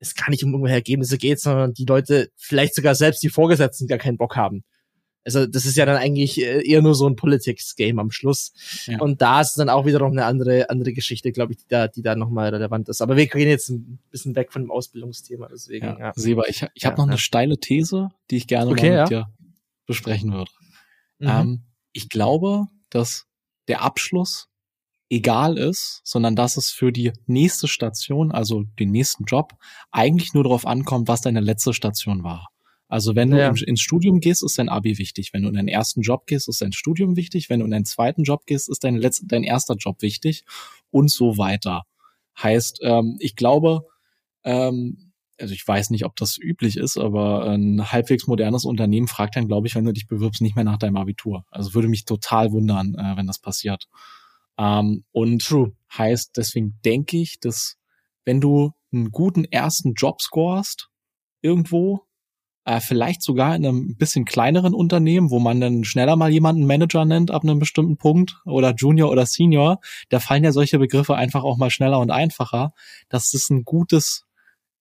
es 0.00 0.14
gar 0.14 0.30
nicht 0.30 0.42
um 0.42 0.50
irgendwelche 0.50 0.76
Ergebnisse 0.76 1.18
geht, 1.18 1.40
sondern 1.40 1.74
die 1.74 1.84
Leute 1.84 2.30
vielleicht 2.36 2.74
sogar 2.74 2.94
selbst 2.94 3.22
die 3.22 3.28
Vorgesetzten 3.28 3.86
gar 3.86 3.98
keinen 3.98 4.16
Bock 4.16 4.36
haben. 4.36 4.64
Also 5.22 5.46
das 5.46 5.66
ist 5.66 5.76
ja 5.76 5.84
dann 5.84 5.98
eigentlich 5.98 6.40
äh, 6.40 6.66
eher 6.66 6.80
nur 6.80 6.94
so 6.94 7.06
ein 7.06 7.14
Politics-Game 7.14 7.98
am 7.98 8.10
Schluss. 8.10 8.52
Ja. 8.86 8.98
Und 9.00 9.20
da 9.20 9.42
ist 9.42 9.54
dann 9.58 9.68
auch 9.68 9.84
wiederum 9.84 10.12
eine 10.12 10.24
andere 10.24 10.70
andere 10.70 10.94
Geschichte, 10.94 11.30
glaube 11.30 11.52
ich, 11.52 11.58
die 11.58 11.68
da, 11.68 11.88
die 11.88 12.00
da 12.00 12.16
nochmal 12.16 12.48
relevant 12.54 12.88
ist. 12.88 13.02
Aber 13.02 13.16
wir 13.16 13.26
gehen 13.26 13.48
jetzt 13.48 13.68
ein 13.68 13.98
bisschen 14.10 14.34
weg 14.34 14.50
von 14.50 14.62
dem 14.62 14.70
Ausbildungsthema. 14.70 15.48
Deswegen, 15.52 15.86
ja. 15.86 15.98
ja. 15.98 16.12
Seba, 16.16 16.44
ich, 16.48 16.66
ich 16.74 16.86
habe 16.86 16.96
noch 16.96 17.06
eine 17.06 17.18
steile 17.18 17.58
These, 17.58 18.08
die 18.30 18.38
ich 18.38 18.46
gerne 18.46 18.70
okay, 18.70 18.90
mal 18.90 19.00
mit 19.02 19.10
dir 19.10 19.30
besprechen 19.86 20.32
würde. 20.32 20.50
Mhm. 21.18 21.28
Ähm, 21.28 21.62
ich 21.92 22.08
glaube, 22.08 22.68
dass 22.88 23.26
der 23.68 23.82
Abschluss 23.82 24.49
egal 25.10 25.58
ist, 25.58 26.00
sondern 26.04 26.36
dass 26.36 26.56
es 26.56 26.70
für 26.70 26.92
die 26.92 27.12
nächste 27.26 27.68
Station, 27.68 28.30
also 28.32 28.62
den 28.78 28.92
nächsten 28.92 29.24
Job, 29.24 29.54
eigentlich 29.90 30.32
nur 30.32 30.44
darauf 30.44 30.66
ankommt, 30.66 31.08
was 31.08 31.20
deine 31.20 31.40
letzte 31.40 31.74
Station 31.74 32.22
war. 32.22 32.48
Also 32.88 33.14
wenn 33.14 33.30
du 33.30 33.38
ja. 33.38 33.52
ins 33.66 33.80
Studium 33.80 34.20
gehst, 34.20 34.42
ist 34.42 34.58
dein 34.58 34.68
Abi 34.68 34.98
wichtig. 34.98 35.32
Wenn 35.32 35.42
du 35.42 35.48
in 35.48 35.54
deinen 35.54 35.68
ersten 35.68 36.00
Job 36.00 36.26
gehst, 36.26 36.48
ist 36.48 36.60
dein 36.60 36.72
Studium 36.72 37.16
wichtig. 37.16 37.48
Wenn 37.48 37.60
du 37.60 37.64
in 37.64 37.70
deinen 37.70 37.84
zweiten 37.84 38.24
Job 38.24 38.46
gehst, 38.46 38.68
ist 38.68 38.82
dein, 38.82 38.96
letzter, 38.96 39.26
dein 39.28 39.44
erster 39.44 39.76
Job 39.76 40.02
wichtig 40.02 40.44
und 40.90 41.10
so 41.10 41.38
weiter. 41.38 41.82
Heißt, 42.40 42.80
ähm, 42.82 43.16
ich 43.20 43.36
glaube, 43.36 43.86
ähm, 44.42 45.12
also 45.40 45.54
ich 45.54 45.66
weiß 45.66 45.90
nicht, 45.90 46.04
ob 46.04 46.16
das 46.16 46.36
üblich 46.36 46.76
ist, 46.76 46.98
aber 46.98 47.48
ein 47.48 47.92
halbwegs 47.92 48.26
modernes 48.26 48.64
Unternehmen 48.64 49.08
fragt 49.08 49.36
dann, 49.36 49.46
glaube 49.46 49.66
ich, 49.66 49.74
wenn 49.74 49.84
du 49.84 49.92
dich 49.92 50.06
bewirbst, 50.06 50.42
nicht 50.42 50.56
mehr 50.56 50.64
nach 50.64 50.78
deinem 50.78 50.96
Abitur. 50.96 51.44
Also 51.50 51.74
würde 51.74 51.88
mich 51.88 52.04
total 52.04 52.52
wundern, 52.52 52.94
äh, 52.96 53.16
wenn 53.16 53.26
das 53.26 53.38
passiert. 53.38 53.88
Ähm, 54.60 55.04
und 55.10 55.42
True. 55.42 55.72
heißt, 55.96 56.36
deswegen 56.36 56.78
denke 56.84 57.16
ich, 57.16 57.40
dass 57.40 57.78
wenn 58.26 58.40
du 58.40 58.72
einen 58.92 59.10
guten 59.10 59.44
ersten 59.44 59.94
Job 59.94 60.20
scorest, 60.20 60.90
irgendwo, 61.40 62.02
äh, 62.66 62.80
vielleicht 62.80 63.22
sogar 63.22 63.56
in 63.56 63.64
einem 63.64 63.96
bisschen 63.96 64.26
kleineren 64.26 64.74
Unternehmen, 64.74 65.30
wo 65.30 65.38
man 65.38 65.60
dann 65.60 65.84
schneller 65.84 66.16
mal 66.16 66.30
jemanden 66.30 66.66
Manager 66.66 67.06
nennt 67.06 67.30
ab 67.30 67.42
einem 67.42 67.58
bestimmten 67.58 67.96
Punkt 67.96 68.36
oder 68.44 68.74
Junior 68.74 69.10
oder 69.10 69.24
Senior, 69.24 69.80
da 70.10 70.20
fallen 70.20 70.44
ja 70.44 70.52
solche 70.52 70.78
Begriffe 70.78 71.16
einfach 71.16 71.42
auch 71.42 71.56
mal 71.56 71.70
schneller 71.70 71.98
und 71.98 72.10
einfacher, 72.10 72.74
dass 73.08 73.32
es 73.32 73.48
ein 73.48 73.64
gutes 73.64 74.26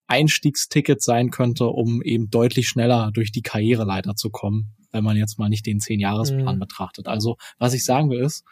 Einstiegsticket 0.07 1.01
sein 1.01 1.29
könnte, 1.29 1.67
um 1.67 2.01
eben 2.01 2.29
deutlich 2.29 2.67
schneller 2.67 3.11
durch 3.13 3.31
die 3.31 3.43
Karriereleiter 3.43 4.15
zu 4.15 4.29
kommen, 4.29 4.75
wenn 4.91 5.05
man 5.05 5.15
jetzt 5.15 5.39
mal 5.39 5.49
nicht 5.49 5.65
den 5.65 5.79
Zehn-Jahres-Plan 5.79 6.55
mhm. 6.55 6.59
betrachtet. 6.59 7.07
Also, 7.07 7.37
was 7.59 7.73
ich 7.73 7.85
sagen 7.85 8.09
will 8.09 8.19
ist, 8.19 8.43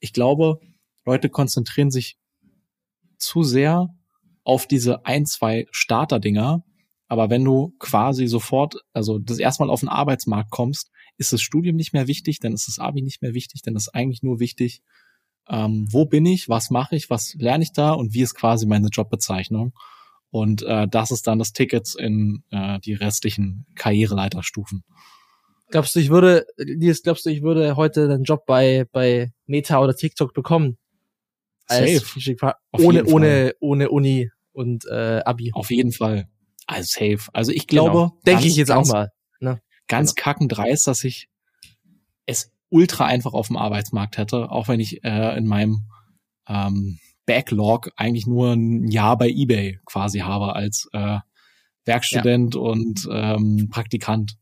ich 0.00 0.12
glaube, 0.12 0.58
Leute 1.04 1.28
konzentrieren 1.28 1.90
sich 1.90 2.18
zu 3.18 3.42
sehr 3.42 3.88
auf 4.44 4.66
diese 4.66 5.06
ein, 5.06 5.26
zwei 5.26 5.66
Starter-Dinger 5.70 6.64
aber 7.12 7.28
wenn 7.28 7.44
du 7.44 7.74
quasi 7.78 8.26
sofort, 8.26 8.76
also 8.94 9.18
das 9.18 9.38
erstmal 9.38 9.68
auf 9.68 9.80
den 9.80 9.90
Arbeitsmarkt 9.90 10.50
kommst, 10.50 10.90
ist 11.18 11.30
das 11.30 11.42
Studium 11.42 11.76
nicht 11.76 11.92
mehr 11.92 12.06
wichtig, 12.06 12.38
dann 12.40 12.54
ist 12.54 12.68
das 12.68 12.78
Abi 12.78 13.02
nicht 13.02 13.20
mehr 13.20 13.34
wichtig, 13.34 13.60
dann 13.60 13.76
ist 13.76 13.90
eigentlich 13.94 14.22
nur 14.22 14.40
wichtig, 14.40 14.80
ähm, 15.46 15.86
wo 15.90 16.06
bin 16.06 16.24
ich, 16.24 16.48
was 16.48 16.70
mache 16.70 16.96
ich, 16.96 17.10
was 17.10 17.34
lerne 17.34 17.64
ich 17.64 17.72
da 17.72 17.92
und 17.92 18.14
wie 18.14 18.22
ist 18.22 18.34
quasi 18.34 18.64
meine 18.64 18.88
Jobbezeichnung. 18.88 19.74
Und 20.30 20.62
äh, 20.62 20.88
das 20.88 21.10
ist 21.10 21.26
dann 21.26 21.38
das 21.38 21.52
Ticket 21.52 21.94
in 21.98 22.44
äh, 22.50 22.80
die 22.80 22.94
restlichen 22.94 23.66
Karriereleiterstufen. 23.74 24.82
Glaubst 25.70 25.94
du, 25.94 26.00
ich 26.00 26.08
würde, 26.08 26.46
Lies, 26.56 27.02
glaubst 27.02 27.26
du, 27.26 27.30
ich 27.30 27.42
würde 27.42 27.76
heute 27.76 28.04
einen 28.04 28.24
Job 28.24 28.46
bei, 28.46 28.86
bei 28.90 29.34
Meta 29.44 29.82
oder 29.82 29.94
TikTok 29.94 30.32
bekommen? 30.32 30.78
Als 31.72 32.02
Safe. 32.24 32.54
ohne, 32.72 33.04
ohne, 33.04 33.54
ohne 33.60 33.90
Uni 33.90 34.30
und 34.52 34.84
äh, 34.86 35.20
Abi. 35.24 35.50
Auf 35.54 35.70
jeden 35.70 35.92
Fall. 35.92 36.28
Also 36.66 36.88
safe. 37.00 37.30
Also 37.32 37.52
ich 37.52 37.66
glaube, 37.66 38.10
genau. 38.10 38.18
denke 38.26 38.46
ich 38.46 38.56
jetzt 38.56 38.68
ganz, 38.68 38.88
auch 38.88 38.92
mal. 38.92 39.12
Ne? 39.40 39.60
Ganz 39.88 40.14
genau. 40.14 40.24
kackendreist, 40.24 40.86
dass 40.86 41.04
ich 41.04 41.28
es 42.26 42.52
ultra 42.68 43.06
einfach 43.06 43.32
auf 43.32 43.48
dem 43.48 43.56
Arbeitsmarkt 43.56 44.16
hätte, 44.16 44.50
auch 44.50 44.68
wenn 44.68 44.80
ich 44.80 45.04
äh, 45.04 45.36
in 45.36 45.46
meinem 45.46 45.88
ähm, 46.48 46.98
Backlog 47.26 47.90
eigentlich 47.96 48.26
nur 48.26 48.52
ein 48.52 48.88
Jahr 48.88 49.16
bei 49.18 49.28
eBay 49.28 49.80
quasi 49.84 50.20
habe 50.20 50.54
als 50.54 50.88
äh, 50.92 51.18
Werkstudent 51.84 52.54
ja. 52.54 52.60
und 52.60 53.08
ähm, 53.10 53.68
Praktikant. 53.70 54.36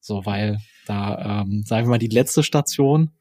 So, 0.00 0.26
weil 0.26 0.58
da, 0.86 1.42
ähm, 1.42 1.62
sagen 1.64 1.86
wir 1.86 1.90
mal, 1.90 1.98
die 1.98 2.08
letzte 2.08 2.42
Station, 2.42 3.12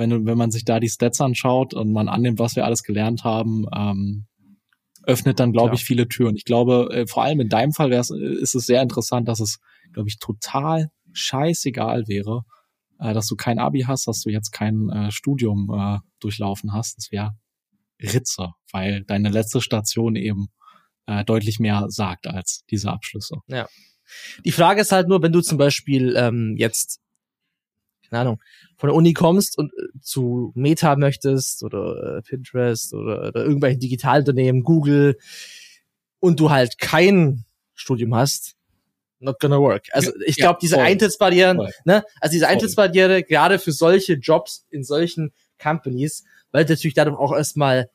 wenn, 0.00 0.26
wenn 0.26 0.38
man 0.38 0.50
sich 0.50 0.64
da 0.64 0.80
die 0.80 0.88
Stats 0.88 1.20
anschaut 1.20 1.74
und 1.74 1.92
man 1.92 2.08
annimmt, 2.08 2.38
was 2.38 2.56
wir 2.56 2.64
alles 2.64 2.82
gelernt 2.82 3.22
haben, 3.22 3.66
ähm, 3.76 4.26
öffnet 5.04 5.38
dann, 5.38 5.52
glaube 5.52 5.74
ich, 5.74 5.84
viele 5.84 6.08
Türen. 6.08 6.36
Ich 6.36 6.44
glaube, 6.44 6.88
äh, 6.90 7.06
vor 7.06 7.22
allem 7.22 7.40
in 7.40 7.48
deinem 7.48 7.72
Fall 7.72 7.90
wär's, 7.90 8.10
äh, 8.10 8.34
ist 8.40 8.54
es 8.54 8.66
sehr 8.66 8.82
interessant, 8.82 9.28
dass 9.28 9.40
es, 9.40 9.60
glaube 9.92 10.08
ich, 10.08 10.18
total 10.18 10.90
scheißegal 11.12 12.08
wäre, 12.08 12.44
äh, 12.98 13.12
dass 13.12 13.26
du 13.26 13.36
kein 13.36 13.58
Abi 13.58 13.82
hast, 13.82 14.06
dass 14.08 14.22
du 14.22 14.30
jetzt 14.30 14.52
kein 14.52 14.88
äh, 14.88 15.10
Studium 15.10 15.70
äh, 15.70 15.98
durchlaufen 16.18 16.72
hast. 16.72 16.96
Das 16.96 17.12
wäre 17.12 17.32
Ritze, 18.02 18.52
weil 18.72 19.04
deine 19.04 19.28
letzte 19.28 19.60
Station 19.60 20.16
eben 20.16 20.48
äh, 21.06 21.24
deutlich 21.24 21.60
mehr 21.60 21.86
sagt 21.88 22.26
als 22.26 22.64
diese 22.70 22.90
Abschlüsse. 22.90 23.36
Ja. 23.48 23.68
Die 24.44 24.52
Frage 24.52 24.80
ist 24.80 24.92
halt 24.92 25.08
nur, 25.08 25.22
wenn 25.22 25.32
du 25.32 25.42
zum 25.42 25.58
Beispiel 25.58 26.14
ähm, 26.16 26.54
jetzt 26.56 27.00
keine 28.10 28.22
Ahnung, 28.22 28.42
von 28.76 28.88
der 28.88 28.94
Uni 28.94 29.12
kommst 29.12 29.56
und 29.56 29.72
äh, 29.72 30.00
zu 30.00 30.52
Meta 30.54 30.96
möchtest 30.96 31.62
oder 31.62 32.18
äh, 32.18 32.22
Pinterest 32.22 32.92
oder, 32.92 33.28
oder 33.28 33.44
irgendwelchen 33.44 33.80
Digitalunternehmen, 33.80 34.62
Google 34.62 35.16
und 36.18 36.40
du 36.40 36.50
halt 36.50 36.78
kein 36.78 37.44
Studium 37.74 38.14
hast, 38.14 38.56
not 39.20 39.38
gonna 39.38 39.58
work. 39.58 39.88
Also 39.92 40.12
ich 40.26 40.36
glaube, 40.36 40.58
diese 40.60 40.76
voll, 40.76 40.84
Eintrittsbarrieren, 40.84 41.56
voll. 41.58 41.72
ne, 41.84 42.04
also 42.20 42.32
diese 42.32 42.48
Eintrittsbarriere 42.48 43.22
gerade 43.22 43.58
für 43.58 43.72
solche 43.72 44.14
Jobs 44.14 44.66
in 44.70 44.84
solchen 44.84 45.32
Companies, 45.62 46.24
weil 46.52 46.64
natürlich 46.64 46.94
dadurch 46.94 47.18
auch 47.18 47.32
erstmal 47.32 47.90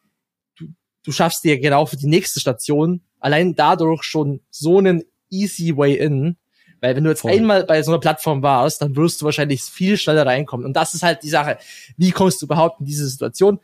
du, 0.58 0.67
du 1.04 1.12
schaffst 1.12 1.43
dir 1.43 1.60
genau 1.60 1.86
für 1.86 1.97
die 1.97 2.08
nächste 2.08 2.39
Station 2.39 3.01
allein 3.19 3.56
dadurch 3.56 4.04
schon 4.04 4.41
so 4.49 4.78
einen 4.78 5.04
easy 5.30 5.75
way 5.75 5.95
in, 5.95 6.38
weil 6.82 6.96
wenn 6.96 7.04
du 7.04 7.10
jetzt 7.10 7.22
Voll. 7.22 7.32
einmal 7.32 7.66
bei 7.66 7.82
so 7.84 7.92
einer 7.92 8.00
Plattform 8.00 8.42
warst, 8.42 8.82
dann 8.82 8.96
wirst 8.96 9.22
du 9.22 9.26
wahrscheinlich 9.26 9.64
viel 9.64 9.98
schneller 9.98 10.26
reinkommen. 10.26 10.66
Und 10.66 10.74
das 10.74 10.94
ist 10.94 11.04
halt 11.04 11.24
die 11.24 11.30
Sache. 11.30 11.58
Wie 11.98 12.12
kommst 12.12 12.42
du 12.42 12.46
überhaupt 12.46 12.80
in 12.80 12.86
diese 12.86 13.08
Situation? 13.08 13.60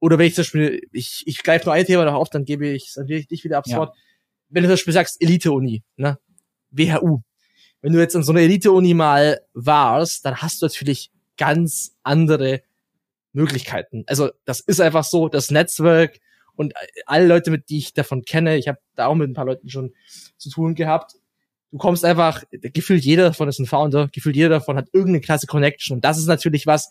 oder 0.00 0.18
wenn 0.18 0.26
ich 0.26 0.34
zum 0.34 0.42
Beispiel, 0.42 0.88
ich, 0.92 1.22
ich 1.26 1.42
greife 1.42 1.66
nur 1.66 1.74
ein 1.74 1.84
Thema 1.84 2.04
noch 2.04 2.14
auf, 2.14 2.30
dann 2.30 2.44
gebe 2.44 2.68
ich, 2.68 2.92
dann 2.94 3.06
gebe 3.06 3.20
ich 3.20 3.26
dich 3.26 3.44
wieder 3.44 3.62
Ja. 3.66 3.78
Wort. 3.78 3.96
Wenn 4.48 4.62
du 4.62 4.68
zum 4.68 4.74
Beispiel 4.74 4.94
sagst, 4.94 5.20
Elite-Uni, 5.20 5.82
ne? 5.96 6.18
WHU. 6.70 7.20
Wenn 7.80 7.92
du 7.92 7.98
jetzt 7.98 8.14
in 8.14 8.22
so 8.22 8.32
einer 8.32 8.40
Elite-Uni 8.40 8.94
mal 8.94 9.40
warst, 9.54 10.24
dann 10.24 10.36
hast 10.36 10.62
du 10.62 10.66
natürlich 10.66 11.10
ganz 11.36 11.96
andere 12.02 12.62
Möglichkeiten. 13.32 14.04
Also 14.06 14.30
das 14.44 14.60
ist 14.60 14.80
einfach 14.80 15.04
so, 15.04 15.28
das 15.28 15.50
Netzwerk 15.50 16.18
und 16.54 16.74
alle 17.06 17.26
Leute, 17.26 17.50
mit 17.50 17.68
die 17.68 17.78
ich 17.78 17.92
davon 17.94 18.22
kenne, 18.22 18.56
ich 18.56 18.68
habe 18.68 18.78
da 18.94 19.06
auch 19.06 19.14
mit 19.14 19.28
ein 19.28 19.34
paar 19.34 19.44
Leuten 19.44 19.68
schon 19.68 19.92
zu 20.36 20.50
tun 20.50 20.74
gehabt. 20.74 21.14
Du 21.70 21.78
kommst 21.78 22.04
einfach, 22.04 22.44
gefühlt 22.50 23.04
jeder 23.04 23.24
davon 23.24 23.48
ist 23.48 23.58
ein 23.58 23.66
Founder, 23.66 24.08
gefühlt 24.08 24.36
jeder 24.36 24.48
davon 24.48 24.76
hat 24.76 24.88
irgendeine 24.92 25.20
klasse 25.20 25.46
Connection. 25.46 25.96
Und 25.96 26.04
das 26.04 26.18
ist 26.18 26.26
natürlich 26.26 26.66
was, 26.66 26.88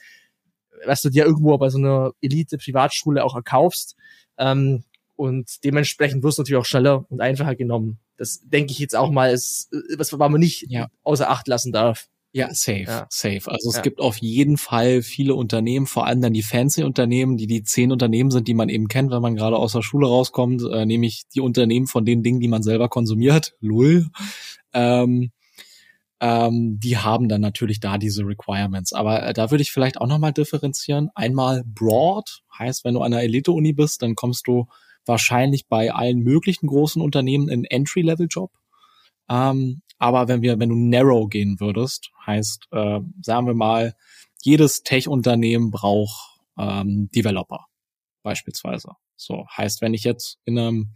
was 0.86 1.02
du 1.02 1.10
dir 1.10 1.26
irgendwo 1.26 1.58
bei 1.58 1.70
so 1.70 1.80
einer 1.80 2.12
Elite-Privatschule 2.22 3.24
auch 3.24 3.36
erkaufst. 3.36 3.96
Ähm, 4.38 4.84
und 5.16 5.63
dementsprechend 5.63 6.22
wirst 6.24 6.38
du 6.38 6.44
natürlich 6.44 6.62
auch 6.62 6.66
schneller 6.66 7.06
und 7.10 7.22
einfacher 7.22 7.56
genommen. 7.56 7.98
Das 8.18 8.42
denke 8.44 8.72
ich 8.72 8.78
jetzt 8.80 8.96
auch 8.96 9.10
mal, 9.10 9.32
ist, 9.32 9.74
äh, 9.74 9.98
was 9.98 10.12
man 10.12 10.32
nicht 10.34 10.66
Ja. 10.70 10.88
außer 11.04 11.30
Acht 11.30 11.48
lassen 11.48 11.72
darf. 11.72 12.08
Ja, 12.34 12.54
safe, 12.54 12.82
Ja. 12.84 13.08
safe. 13.10 13.50
Also 13.50 13.70
es 13.70 13.78
Ja. 13.78 13.82
gibt 13.82 14.00
auf 14.00 14.18
jeden 14.18 14.58
Fall 14.58 15.02
viele 15.02 15.34
Unternehmen, 15.34 15.88
vor 15.88 16.06
allem 16.06 16.22
dann 16.22 16.34
die 16.34 16.44
fancy 16.44 16.84
Unternehmen, 16.84 17.38
die 17.38 17.48
die 17.48 17.63
zehn 17.63 17.92
Unternehmen 17.92 18.30
sind, 18.30 18.48
die 18.48 18.54
man 18.54 18.70
eben 18.70 18.88
kennt, 18.90 19.10
wenn 19.12 19.24
man 19.24 19.36
gerade 19.36 19.56
aus 19.58 19.72
der 19.72 19.82
Schule 19.82 20.06
rauskommt, 20.08 20.62
äh, 20.72 20.86
nämlich 20.86 21.24
die 21.34 21.42
Unternehmen 21.42 21.88
von 21.88 22.06
den 22.06 22.22
Dingen, 22.22 22.40
die 22.40 22.48
man 22.48 22.62
selber 22.62 22.90
konsumiert. 22.90 23.56
Lull. 23.60 24.08
Ähm, 24.74 25.32
ähm, 26.20 26.80
die 26.80 26.98
haben 26.98 27.30
dann 27.30 27.42
natürlich 27.42 27.80
da 27.80 27.98
diese 27.98 28.24
Requirements. 28.26 28.94
Aber 28.94 29.24
äh, 29.24 29.34
da 29.34 29.52
würde 29.52 29.62
ich 29.62 29.72
vielleicht 29.72 30.00
auch 30.00 30.08
nochmal 30.08 30.34
differenzieren. 30.34 31.10
Einmal 31.16 31.64
broad, 31.66 32.42
heißt, 32.58 32.84
wenn 32.84 32.96
du 32.96 33.02
an 33.02 33.14
einer 33.14 33.24
Elite-Uni 33.24 33.74
bist, 33.74 34.02
dann 34.02 34.16
kommst 34.16 34.48
du 34.48 34.68
wahrscheinlich 35.06 35.68
bei 35.68 35.92
allen 35.92 36.20
möglichen 36.20 36.68
großen 36.68 37.02
Unternehmen 37.02 37.50
in 37.50 37.66
Entry-Level-Job. 37.66 38.52
Ähm, 39.30 39.82
aber 40.00 40.28
wenn 40.28 40.42
wir, 40.42 40.60
wenn 40.60 40.70
du 40.70 40.76
narrow 40.76 41.30
gehen 41.30 41.60
würdest, 41.60 42.12
heißt, 42.26 42.68
äh, 42.72 43.00
sagen 43.22 43.48
wir 43.48 43.54
mal, 43.54 43.96
jedes 44.44 44.84
Tech-Unternehmen 44.84 45.72
braucht 45.72 46.40
ähm, 46.58 47.10
Developer 47.16 47.66
beispielsweise. 48.24 48.92
So 49.16 49.46
heißt, 49.56 49.82
wenn 49.82 49.94
ich 49.94 50.04
jetzt 50.04 50.38
in 50.46 50.60
einem 50.60 50.94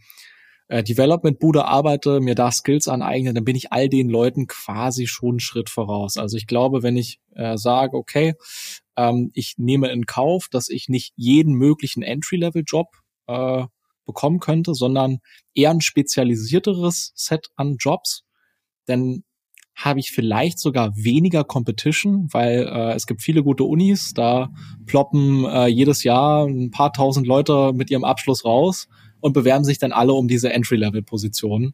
äh, 0.72 0.82
Development-Bude 0.82 1.66
arbeite, 1.66 2.20
mir 2.20 2.34
da 2.34 2.50
Skills 2.50 2.88
aneigne, 2.88 3.34
dann 3.34 3.44
bin 3.44 3.56
ich 3.56 3.72
all 3.72 3.90
den 3.90 4.08
Leuten 4.08 4.46
quasi 4.46 5.06
schon 5.06 5.32
einen 5.32 5.40
Schritt 5.40 5.68
voraus. 5.68 6.16
Also 6.16 6.38
ich 6.38 6.46
glaube, 6.46 6.82
wenn 6.82 6.96
ich 6.96 7.20
äh, 7.34 7.58
sage, 7.58 7.94
okay, 7.94 8.32
ähm, 8.96 9.30
ich 9.34 9.56
nehme 9.58 9.92
in 9.92 10.06
Kauf, 10.06 10.48
dass 10.50 10.70
ich 10.70 10.88
nicht 10.88 11.12
jeden 11.14 11.52
möglichen 11.52 12.02
Entry-Level-Job 12.02 12.86
äh, 13.26 13.64
bekommen 14.06 14.40
könnte, 14.40 14.72
sondern 14.72 15.18
eher 15.52 15.70
ein 15.72 15.82
spezialisierteres 15.82 17.12
Set 17.16 17.50
an 17.54 17.76
Jobs, 17.78 18.24
dann 18.86 19.24
habe 19.76 20.00
ich 20.00 20.10
vielleicht 20.10 20.58
sogar 20.58 20.96
weniger 20.96 21.44
Competition, 21.44 22.28
weil 22.32 22.66
äh, 22.66 22.94
es 22.94 23.06
gibt 23.06 23.20
viele 23.20 23.42
gute 23.42 23.64
Unis, 23.64 24.14
da 24.14 24.48
ploppen 24.86 25.44
äh, 25.44 25.66
jedes 25.66 26.02
Jahr 26.02 26.46
ein 26.46 26.70
paar 26.70 26.94
tausend 26.94 27.26
Leute 27.26 27.74
mit 27.74 27.90
ihrem 27.90 28.04
Abschluss 28.04 28.46
raus 28.46 28.88
und 29.22 29.32
bewerben 29.32 29.64
sich 29.64 29.78
dann 29.78 29.92
alle 29.92 30.12
um 30.12 30.28
diese 30.28 30.52
Entry-Level-Positionen. 30.52 31.72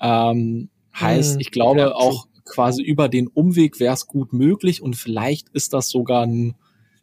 Ähm, 0.00 0.70
heißt, 0.98 1.34
Hm, 1.34 1.40
ich 1.40 1.50
glaube 1.50 1.80
ja, 1.80 1.94
auch 1.94 2.26
quasi 2.44 2.82
über 2.82 3.08
den 3.08 3.26
Umweg 3.28 3.80
wäre 3.80 3.92
es 3.92 4.06
gut 4.06 4.32
möglich 4.32 4.80
und 4.80 4.96
vielleicht 4.96 5.48
ist 5.50 5.74
das 5.74 5.90
sogar 5.90 6.22
ein, 6.22 6.54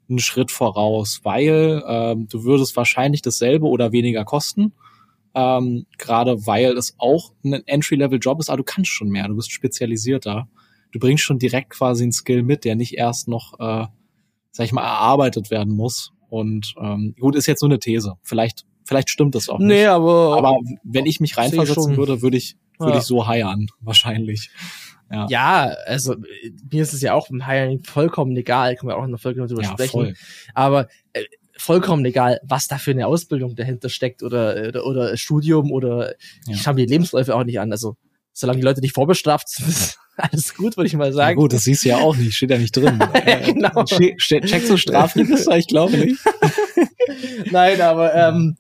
ein 0.10 0.20
Schritt 0.20 0.52
voraus, 0.52 1.20
weil 1.24 1.84
ähm, 1.88 2.28
du 2.30 2.44
würdest 2.44 2.76
wahrscheinlich 2.76 3.22
dasselbe 3.22 3.68
oder 3.68 3.92
weniger 3.92 4.26
kosten. 4.26 4.74
Ähm, 5.36 5.86
Gerade 5.98 6.46
weil 6.46 6.78
es 6.78 6.96
auch 6.98 7.34
ein 7.44 7.54
Entry-Level-Job 7.54 8.40
ist, 8.40 8.50
aber 8.50 8.58
du 8.58 8.64
kannst 8.64 8.92
schon 8.92 9.10
mehr, 9.10 9.28
du 9.28 9.36
bist 9.36 9.52
spezialisierter. 9.52 10.48
Du 10.92 11.00
bringst 11.00 11.24
schon 11.24 11.40
direkt 11.40 11.72
quasi 11.72 12.04
einen 12.04 12.12
Skill 12.12 12.44
mit, 12.44 12.66
der 12.66 12.76
nicht 12.76 12.94
erst 12.94 13.28
noch, 13.28 13.60
äh, 13.60 13.88
sag 14.52 14.66
ich 14.66 14.74
mal, 14.74 14.84
erarbeitet 14.84 15.50
werden 15.50 15.76
muss. 15.76 16.12
Und 16.30 16.76
ähm, 16.80 17.16
gut, 17.20 17.36
ist 17.36 17.48
jetzt 17.48 17.62
so 17.62 17.66
eine 17.66 17.80
These. 17.80 18.14
Vielleicht, 18.22 18.66
vielleicht 18.86 19.10
stimmt 19.10 19.36
das 19.36 19.50
auch 19.50 19.60
Nee, 19.60 19.80
nicht. 19.82 19.88
aber, 19.88 20.38
Aber 20.38 20.58
wenn 20.84 21.06
ich 21.06 21.20
mich 21.20 21.38
reinversetzen 21.38 21.98
würde, 21.98 22.22
würde 22.22 22.38
ich, 22.38 22.56
würde 22.80 22.94
Ja. 22.94 22.98
ich 23.00 23.04
so 23.06 23.28
heiern, 23.28 23.68
wahrscheinlich. 23.82 24.50
Ja, 25.12 25.28
ja, 25.30 25.64
also 25.86 26.16
mir 26.72 26.82
ist 26.82 26.94
es 26.94 27.02
ja 27.02 27.14
auch 27.14 27.30
im 27.30 27.46
Hiring 27.46 27.84
vollkommen 27.84 28.36
egal, 28.36 28.76
können 28.76 28.90
wir 28.90 28.98
auch 28.98 29.06
noch 29.06 29.20
vollkommen 29.20 29.48
drüber 29.48 29.62
ja 29.62 29.70
sprechen. 29.72 29.92
voll. 29.92 30.14
Aber 30.56 30.88
äh, 31.14 31.24
vollkommen 31.56 32.04
egal, 32.06 32.40
was 32.44 32.68
da 32.68 32.78
für 32.80 32.92
eine 32.92 33.06
Ausbildung 33.06 33.56
dahinter 33.56 33.90
steckt 33.90 34.24
oder 34.24 34.70
oder, 34.70 34.86
oder 34.86 35.18
Studium 35.18 35.72
oder 35.72 36.14
Ja. 36.48 36.56
ich 36.56 36.62
schaue 36.64 36.74
mir 36.74 36.86
die 36.88 36.92
Lebensläufe 36.94 37.36
auch 37.36 37.44
nicht 37.44 37.60
an. 37.60 37.72
Also 37.72 37.96
solange 38.32 38.60
die 38.60 38.66
Leute 38.66 38.82
nicht 38.82 38.96
vorbestraft 38.96 39.50
sind, 39.50 39.96
alles 40.18 40.54
gut, 40.56 40.78
würde 40.78 40.88
ich 40.88 40.94
mal 40.96 41.08
Ja, 41.08 41.14
sagen. 41.14 41.36
gut, 41.38 41.54
das 41.54 41.64
siehst 41.64 41.86
du 41.86 41.90
ja 41.90 41.98
auch 41.98 42.16
nicht, 42.16 42.36
steht 42.36 42.52
ja 42.52 42.58
nicht 42.58 42.76
drin. 42.76 43.00
Äh, 43.14 43.54
Genau. 43.54 43.84
che- 43.84 44.16
che- 44.18 44.42
Checkst 44.42 44.70
du 44.70 44.78
Strafregister? 44.78 45.58
Ich 45.58 45.68
glaube 45.68 45.98
nicht. 45.98 46.20
Nein, 47.52 47.82
aber 47.82 48.14
ähm, 48.14 48.58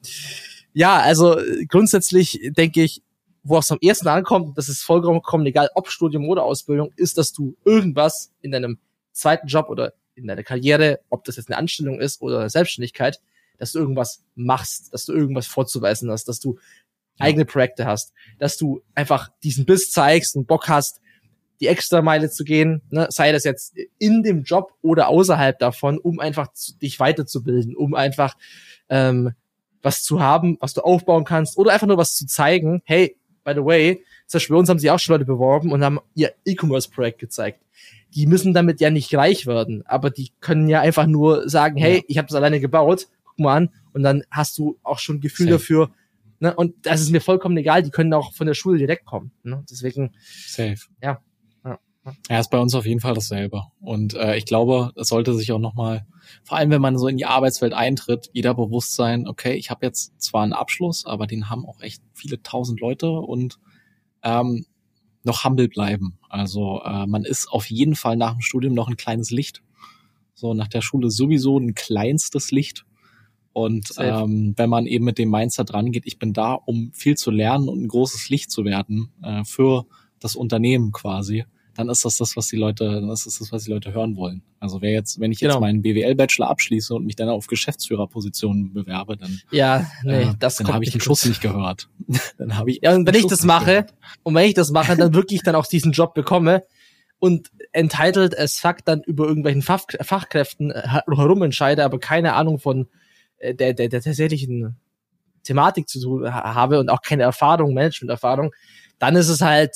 ja, 0.73 0.97
also 0.99 1.37
grundsätzlich 1.67 2.39
denke 2.57 2.83
ich, 2.83 3.01
wo 3.43 3.57
es 3.57 3.71
am 3.71 3.77
ersten 3.81 4.07
ankommt, 4.07 4.57
das 4.57 4.69
ist 4.69 4.81
vollkommen 4.83 5.45
egal, 5.45 5.69
ob 5.75 5.89
Studium 5.89 6.27
oder 6.29 6.43
Ausbildung, 6.43 6.91
ist, 6.95 7.17
dass 7.17 7.33
du 7.33 7.55
irgendwas 7.65 8.31
in 8.41 8.51
deinem 8.51 8.79
zweiten 9.11 9.47
Job 9.47 9.69
oder 9.69 9.93
in 10.15 10.27
deiner 10.27 10.43
Karriere, 10.43 10.99
ob 11.09 11.23
das 11.25 11.35
jetzt 11.35 11.49
eine 11.49 11.57
Anstellung 11.57 11.99
ist 11.99 12.21
oder 12.21 12.39
eine 12.39 12.49
Selbstständigkeit, 12.49 13.19
dass 13.57 13.73
du 13.73 13.79
irgendwas 13.79 14.23
machst, 14.35 14.93
dass 14.93 15.05
du 15.05 15.13
irgendwas 15.13 15.47
vorzuweisen 15.47 16.09
hast, 16.09 16.27
dass 16.27 16.39
du 16.39 16.57
Ja. 17.19 17.25
eigene 17.25 17.45
Projekte 17.45 17.85
hast, 17.85 18.13
dass 18.39 18.57
du 18.57 18.81
einfach 18.95 19.29
diesen 19.43 19.65
Biss 19.65 19.91
zeigst 19.91 20.35
und 20.35 20.47
Bock 20.47 20.67
hast, 20.69 20.99
die 21.63 21.67
extra 21.69 22.01
Meile 22.01 22.29
zu 22.29 22.43
gehen, 22.43 22.81
ne? 22.89 23.07
sei 23.09 23.31
das 23.31 23.45
jetzt 23.45 23.73
in 23.97 24.21
dem 24.21 24.43
Job 24.43 24.73
oder 24.81 25.07
außerhalb 25.07 25.57
davon, 25.57 25.97
um 25.97 26.19
einfach 26.19 26.51
zu, 26.51 26.77
dich 26.77 26.99
weiterzubilden, 26.99 27.73
um 27.73 27.93
einfach 27.93 28.35
ähm, 28.89 29.31
was 29.81 30.03
zu 30.03 30.19
haben, 30.19 30.57
was 30.59 30.73
du 30.73 30.81
aufbauen 30.81 31.23
kannst 31.23 31.57
oder 31.57 31.71
einfach 31.71 31.87
nur 31.87 31.97
was 31.97 32.15
zu 32.15 32.25
zeigen. 32.25 32.81
Hey, 32.83 33.15
by 33.45 33.53
the 33.55 33.63
way, 33.63 34.03
bei 34.49 34.55
uns 34.55 34.67
haben 34.67 34.79
sich 34.79 34.91
auch 34.91 34.99
schon 34.99 35.13
Leute 35.13 35.25
beworben 35.25 35.71
und 35.71 35.85
haben 35.85 35.99
ihr 36.15 36.33
E-Commerce-Projekt 36.45 37.19
gezeigt. 37.19 37.61
Die 38.13 38.27
müssen 38.27 38.53
damit 38.53 38.81
ja 38.81 38.89
nicht 38.89 39.15
reich 39.15 39.47
werden, 39.47 39.85
aber 39.85 40.09
die 40.09 40.31
können 40.41 40.67
ja 40.67 40.81
einfach 40.81 41.05
nur 41.05 41.47
sagen, 41.47 41.77
hey, 41.77 41.97
Ja. 41.97 42.03
ich 42.09 42.17
habe 42.17 42.27
das 42.27 42.35
alleine 42.35 42.59
gebaut, 42.59 43.07
guck 43.23 43.39
mal 43.39 43.55
an, 43.55 43.69
und 43.93 44.03
dann 44.03 44.23
hast 44.29 44.57
du 44.57 44.77
auch 44.83 44.99
schon 44.99 45.17
ein 45.17 45.21
Gefühl 45.21 45.45
Safe. 45.45 45.57
dafür. 45.57 45.91
Ne? 46.39 46.53
Und 46.53 46.85
das 46.85 46.99
ist 46.99 47.11
mir 47.11 47.21
vollkommen 47.21 47.55
egal, 47.55 47.83
die 47.83 47.89
können 47.89 48.13
auch 48.13 48.33
von 48.33 48.47
der 48.47 48.53
Schule 48.53 48.77
direkt 48.77 49.05
kommen. 49.05 49.31
Ne? 49.43 49.63
Deswegen, 49.69 50.11
Safe. 50.45 50.75
Ja. 51.01 51.21
Ja. 52.29 52.39
Ist 52.39 52.51
bei 52.51 52.59
uns 52.59 52.75
auf 52.75 52.85
jeden 52.85 52.99
Fall 52.99 53.13
dasselbe. 53.13 53.63
Und 53.79 54.13
äh, 54.13 54.35
ich 54.35 54.45
glaube, 54.45 54.91
es 54.95 55.07
sollte 55.07 55.33
sich 55.33 55.51
auch 55.53 55.59
nochmal, 55.59 56.05
vor 56.43 56.57
allem 56.57 56.69
wenn 56.69 56.81
man 56.81 56.97
so 56.97 57.07
in 57.07 57.17
die 57.17 57.25
Arbeitswelt 57.25 57.73
eintritt, 57.73 58.29
jeder 58.33 58.53
bewusst 58.53 58.95
sein, 58.95 59.27
okay, 59.27 59.53
ich 59.53 59.69
habe 59.69 59.85
jetzt 59.85 60.19
zwar 60.21 60.43
einen 60.43 60.53
Abschluss, 60.53 61.05
aber 61.05 61.27
den 61.27 61.49
haben 61.49 61.65
auch 61.65 61.79
echt 61.81 62.03
viele 62.13 62.41
tausend 62.43 62.81
Leute 62.81 63.09
und 63.09 63.57
ähm, 64.21 64.65
noch 65.23 65.45
humble 65.45 65.69
bleiben. 65.69 66.19
Also 66.27 66.81
äh, 66.83 67.07
man 67.07 67.23
ist 67.23 67.47
auf 67.49 67.69
jeden 67.69 67.95
Fall 67.95 68.17
nach 68.17 68.33
dem 68.33 68.41
Studium 68.41 68.73
noch 68.73 68.89
ein 68.89 68.97
kleines 68.97 69.31
Licht. 69.31 69.63
So 70.33 70.53
nach 70.53 70.67
der 70.67 70.81
Schule 70.81 71.09
sowieso 71.09 71.57
ein 71.57 71.73
kleinstes 71.73 72.51
Licht. 72.51 72.85
Und 73.53 73.93
ähm, 73.97 74.55
wenn 74.57 74.69
man 74.69 74.87
eben 74.87 75.05
mit 75.05 75.19
dem 75.19 75.29
Mindset 75.29 75.73
rangeht, 75.73 76.05
ich 76.05 76.17
bin 76.17 76.33
da, 76.33 76.53
um 76.53 76.91
viel 76.93 77.15
zu 77.15 77.31
lernen 77.31 77.69
und 77.69 77.83
ein 77.83 77.87
großes 77.87 78.29
Licht 78.29 78.51
zu 78.51 78.65
werden 78.65 79.13
äh, 79.21 79.43
für 79.45 79.85
das 80.19 80.35
Unternehmen 80.35 80.91
quasi, 80.91 81.45
dann 81.75 81.89
ist 81.89 82.05
das 82.05 82.17
das, 82.17 82.35
was 82.37 82.47
die 82.47 82.55
Leute, 82.57 82.85
dann 82.85 83.09
ist 83.09 83.25
das 83.25 83.39
das, 83.39 83.51
was 83.51 83.63
die 83.63 83.71
Leute 83.71 83.93
hören 83.93 84.15
wollen. 84.15 84.43
Also 84.59 84.81
wer 84.81 84.91
jetzt, 84.91 85.19
wenn 85.19 85.31
ich 85.31 85.39
jetzt 85.41 85.49
Genau. 85.49 85.61
meinen 85.61 85.81
BWL-Bachelor 85.81 86.49
abschließe 86.49 86.93
und 86.93 87.05
mich 87.05 87.15
dann 87.15 87.29
auf 87.29 87.47
Geschäftsführerpositionen 87.47 88.73
bewerbe, 88.73 89.17
dann, 89.17 89.39
ja, 89.51 89.85
nee, 90.03 90.23
äh, 90.23 90.33
das 90.39 90.57
dann 90.57 90.67
habe 90.73 90.83
ich 90.83 90.91
den. 90.91 91.01
Schuss 91.01 91.25
nicht 91.25 91.41
gehört. 91.41 91.89
dann 92.37 92.57
habe 92.57 92.71
ich 92.71 92.79
Ja, 92.83 92.93
und 92.95 93.07
wenn 93.07 93.15
ich 93.15 93.25
das 93.27 93.43
mache, 93.43 93.65
gehört. 93.65 93.93
und 94.23 94.35
wenn 94.35 94.47
ich 94.47 94.53
das 94.53 94.71
mache, 94.71 94.95
dann 94.95 95.13
wirklich 95.13 95.41
dann 95.43 95.55
auch 95.55 95.65
diesen 95.65 95.91
Job 95.91 96.13
bekomme 96.13 96.63
und 97.19 97.51
entitled 97.71 98.37
as 98.37 98.57
fuck 98.57 98.85
dann 98.85 99.01
über 99.01 99.25
irgendwelchen 99.25 99.61
Fach, 99.61 99.85
Fachkräften 100.01 100.71
äh, 100.71 100.87
herum 101.07 101.41
entscheide, 101.41 101.83
aber 101.85 101.99
keine 101.99 102.33
Ahnung 102.33 102.59
von 102.59 102.87
äh, 103.37 103.55
der, 103.55 103.73
der, 103.73 103.89
der 103.89 104.01
tatsächlichen 104.01 104.75
Thematik 105.43 105.89
zu 105.89 105.99
tun 105.99 106.33
ha- 106.33 106.53
habe 106.53 106.79
und 106.79 106.89
auch 106.89 107.01
keine 107.01 107.23
Erfahrung, 107.23 107.73
Management-Erfahrung, 107.73 108.53
dann 108.99 109.15
ist 109.15 109.29
es 109.29 109.41
halt 109.41 109.75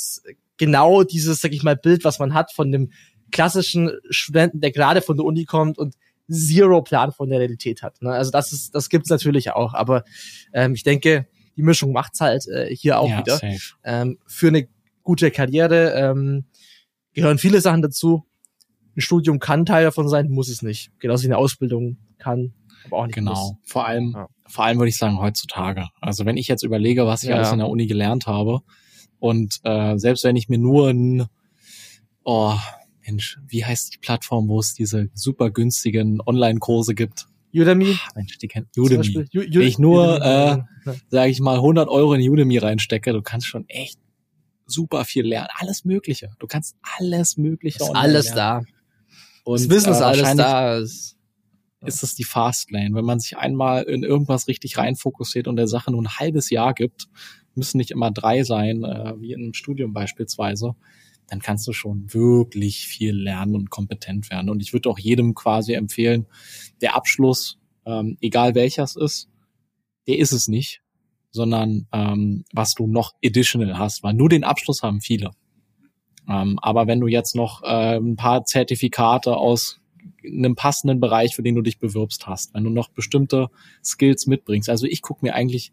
genau 0.57 1.03
dieses, 1.03 1.41
sag 1.41 1.53
ich 1.53 1.63
mal, 1.63 1.75
Bild, 1.75 2.03
was 2.03 2.19
man 2.19 2.33
hat 2.33 2.51
von 2.51 2.71
dem 2.71 2.91
klassischen 3.31 3.91
Studenten, 4.09 4.61
der 4.61 4.71
gerade 4.71 5.01
von 5.01 5.17
der 5.17 5.25
Uni 5.25 5.45
kommt 5.45 5.77
und 5.77 5.95
zero 6.29 6.81
Plan 6.81 7.11
von 7.11 7.29
der 7.29 7.39
Realität 7.39 7.81
hat. 7.83 8.01
Ne? 8.01 8.11
Also 8.11 8.31
das 8.31 8.51
ist, 8.51 8.73
das 8.75 8.89
gibt's 8.89 9.09
natürlich 9.09 9.51
auch, 9.51 9.73
aber 9.73 10.03
ähm, 10.53 10.73
ich 10.73 10.83
denke, 10.83 11.27
die 11.55 11.63
Mischung 11.63 11.91
macht's 11.91 12.21
halt 12.21 12.47
äh, 12.47 12.73
hier 12.75 12.99
auch 12.99 13.09
ja, 13.09 13.19
wieder 13.19 13.37
Safe. 13.37 13.57
ähm, 13.83 14.17
für 14.27 14.47
eine 14.49 14.67
gute 15.03 15.31
Karriere 15.31 15.91
ähm, 15.93 16.45
gehören 17.13 17.37
viele 17.37 17.61
Sachen 17.61 17.81
dazu. 17.81 18.25
Ein 18.95 19.01
Studium 19.01 19.39
kann 19.39 19.65
Teil 19.65 19.85
davon 19.85 20.07
sein, 20.09 20.29
muss 20.29 20.49
es 20.49 20.61
nicht. 20.61 20.91
Genauso 20.99 21.23
wie 21.23 21.27
eine 21.27 21.37
Ausbildung 21.37 21.97
kann 22.17 22.53
Aber 22.85 22.97
auch 22.97 23.05
nicht 23.07 23.15
Genau. 23.15 23.31
muss. 23.31 23.53
Vor 23.71 23.85
allem, 23.87 24.11
Ja. 24.15 24.27
vor 24.47 24.65
allem 24.65 24.77
würde 24.79 24.89
ich 24.89 24.97
sagen 24.97 25.19
heutzutage. 25.19 25.87
Also 26.01 26.25
wenn 26.25 26.35
ich 26.37 26.47
jetzt 26.47 26.63
überlege, 26.63 27.05
was 27.05 27.23
ich 27.23 27.29
Ja. 27.29 27.35
alles 27.35 27.51
in 27.51 27.59
der 27.59 27.69
Uni 27.69 27.87
gelernt 27.87 28.27
habe 28.27 28.61
und 29.19 29.59
äh, 29.63 29.97
selbst 29.97 30.23
wenn 30.23 30.35
ich 30.35 30.49
mir 30.49 30.57
nur 30.57 30.89
ein, 30.89 31.25
oh 32.23 32.55
Mensch, 33.05 33.37
wie 33.47 33.63
heißt 33.65 33.93
die 33.93 33.97
Plattform, 33.99 34.47
wo 34.49 34.59
es 34.59 34.73
diese 34.73 35.09
super 35.13 35.49
günstigen 35.49 36.19
Online-Kurse 36.25 36.93
gibt? 36.93 37.27
Udemy. 37.53 37.97
Ah, 38.05 38.11
Mensch, 38.15 38.37
die 38.37 38.47
kennt 38.47 38.67
Udemy. 38.77 39.05
Ju- 39.31 39.53
Wenn 39.53 39.61
ich 39.61 39.79
nur, 39.79 40.17
Udemy, 40.17 40.63
äh. 40.85 40.93
Sage 41.09 41.31
ich 41.31 41.39
mal 41.39 41.55
100 41.55 41.87
Euro 41.89 42.13
in 42.13 42.29
Udemy 42.29 42.57
reinstecke, 42.57 43.13
du 43.13 43.21
kannst 43.21 43.47
schon 43.47 43.67
echt 43.69 43.97
super 44.65 45.05
viel 45.05 45.25
lernen. 45.25 45.47
Alles 45.55 45.85
Mögliche. 45.85 46.29
Du 46.39 46.47
kannst 46.47 46.75
alles 46.97 47.37
Mögliche 47.37 47.77
ist 47.83 47.95
alles 47.95 48.33
lernen. 48.35 48.65
da. 48.65 48.71
Und, 49.45 49.59
das 49.61 49.69
Wissen 49.69 49.91
ist 49.93 49.99
äh, 50.01 50.03
alles 50.03 50.35
da. 50.35 50.77
Ist- 50.77 51.13
ist 51.85 52.03
es 52.03 52.15
die 52.15 52.23
Fastlane. 52.25 52.93
Wenn 52.93 53.05
man 53.05 53.19
sich 53.19 53.37
einmal 53.37 53.83
in 53.83 54.03
irgendwas 54.03 54.47
richtig 54.47 54.77
reinfokussiert 54.77 55.47
und 55.47 55.55
der 55.57 55.67
Sache 55.67 55.91
nur 55.91 56.01
ein 56.01 56.09
halbes 56.19 56.49
Jahr 56.49 56.73
gibt, 56.73 57.07
müssen 57.57 57.77
nicht 57.77 57.91
immer 57.91 58.11
drei 58.11 58.43
sein, 58.43 58.83
äh, 58.83 59.13
wie 59.19 59.35
einem 59.35 59.53
Studium 59.53 59.93
beispielsweise, 59.93 60.75
dann 61.27 61.41
kannst 61.41 61.67
du 61.67 61.73
schon 61.73 62.13
wirklich 62.13 62.87
viel 62.87 63.15
lernen 63.15 63.55
und 63.55 63.69
kompetent 63.69 64.29
werden. 64.29 64.49
Und 64.49 64.61
ich 64.61 64.73
würde 64.73 64.89
auch 64.89 64.99
jedem 64.99 65.35
quasi 65.35 65.73
empfehlen, 65.73 66.25
der 66.81 66.95
Abschluss, 66.95 67.59
ähm, 67.85 68.17
egal 68.21 68.55
welcher 68.55 68.83
es 68.83 68.95
ist, 68.95 69.29
der 70.07 70.17
ist 70.19 70.31
es 70.31 70.47
nicht, 70.47 70.81
sondern 71.31 71.87
ähm, 71.91 72.45
was 72.53 72.73
du 72.73 72.87
noch 72.87 73.13
additional 73.23 73.77
hast, 73.77 74.03
weil 74.03 74.13
nur 74.13 74.29
den 74.29 74.45
Abschluss 74.45 74.81
haben 74.83 75.01
viele. 75.01 75.31
Ähm, 76.29 76.59
aber 76.61 76.87
wenn 76.87 76.99
du 76.99 77.07
jetzt 77.07 77.35
noch 77.35 77.63
äh, 77.63 77.97
ein 77.97 78.15
paar 78.15 78.45
Zertifikate 78.45 79.35
aus 79.35 79.81
einem 80.25 80.55
passenden 80.55 80.99
Bereich, 80.99 81.35
für 81.35 81.43
den 81.43 81.55
du 81.55 81.61
dich 81.61 81.79
bewirbst 81.79 82.27
hast, 82.27 82.53
wenn 82.53 82.63
du 82.63 82.69
noch 82.69 82.89
bestimmte 82.89 83.49
Skills 83.83 84.27
mitbringst. 84.27 84.69
Also 84.69 84.85
ich 84.85 85.01
gucke 85.01 85.25
mir 85.25 85.35
eigentlich 85.35 85.71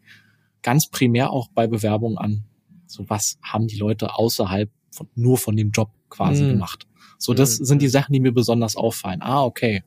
ganz 0.65 0.87
primär 0.89 1.29
auch 1.29 1.47
bei 1.53 1.67
Bewerbungen 1.67 2.17
an, 2.17 2.43
so 2.87 3.07
was 3.07 3.37
haben 3.43 3.67
die 3.67 3.77
Leute 3.77 4.15
außerhalb 4.15 4.69
von, 4.89 5.07
nur 5.13 5.37
von 5.37 5.55
dem 5.55 5.69
Job 5.69 5.91
quasi 6.09 6.43
Mhm. 6.43 6.49
gemacht. 6.49 6.87
So, 7.19 7.35
das 7.35 7.59
Mhm. 7.59 7.65
sind 7.65 7.81
die 7.83 7.87
Sachen, 7.87 8.13
die 8.13 8.19
mir 8.19 8.31
besonders 8.33 8.75
auffallen. 8.75 9.21
Ah, 9.21 9.43
okay, 9.43 9.83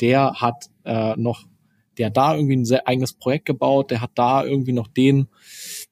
der 0.00 0.34
hat 0.40 0.70
äh, 0.84 1.16
noch, 1.16 1.46
der 1.98 2.06
hat 2.06 2.16
da 2.16 2.34
irgendwie 2.36 2.56
ein 2.56 2.64
sehr 2.64 2.86
eigenes 2.86 3.12
Projekt 3.12 3.46
gebaut, 3.46 3.90
der 3.90 4.00
hat 4.00 4.12
da 4.14 4.44
irgendwie 4.44 4.72
noch 4.72 4.86
den, 4.86 5.26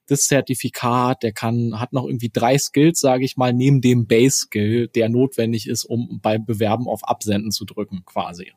das 0.07 0.21
Zertifikat, 0.27 1.21
der 1.21 1.33
kann, 1.33 1.77
hat 1.79 1.91
noch 1.91 2.05
irgendwie 2.05 2.29
drei 2.31 2.57
Skills, 2.57 2.99
sage 3.01 3.25
ich 3.25 3.35
mal, 3.35 3.51
neben 3.53 3.81
dem 3.81 4.07
Base-Skill, 4.07 4.87
der 4.87 5.09
notwendig 5.09 5.67
ist, 5.67 5.83
um 5.83 6.19
beim 6.21 6.45
Bewerben 6.45 6.87
auf 6.87 7.03
Absenden 7.03 7.51
zu 7.51 7.65
drücken, 7.65 8.03
quasi. 8.05 8.53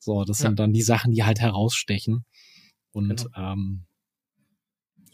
So, 0.00 0.24
das 0.24 0.40
Ja. 0.40 0.48
sind 0.48 0.58
dann 0.58 0.72
die 0.72 0.82
Sachen, 0.82 1.12
die 1.12 1.22
halt 1.24 1.40
herausstechen. 1.40 2.24
Und 2.92 3.28
Genau. 3.32 3.52
ähm, 3.52 3.84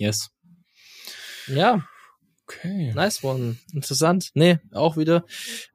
yes. 0.01 0.31
Ja, 1.47 1.83
Okay. 2.51 2.93
nice 2.95 3.23
one. 3.23 3.59
Interessant. 3.73 4.31
Nee, 4.35 4.59
auch 4.73 4.97
wieder. 4.97 5.25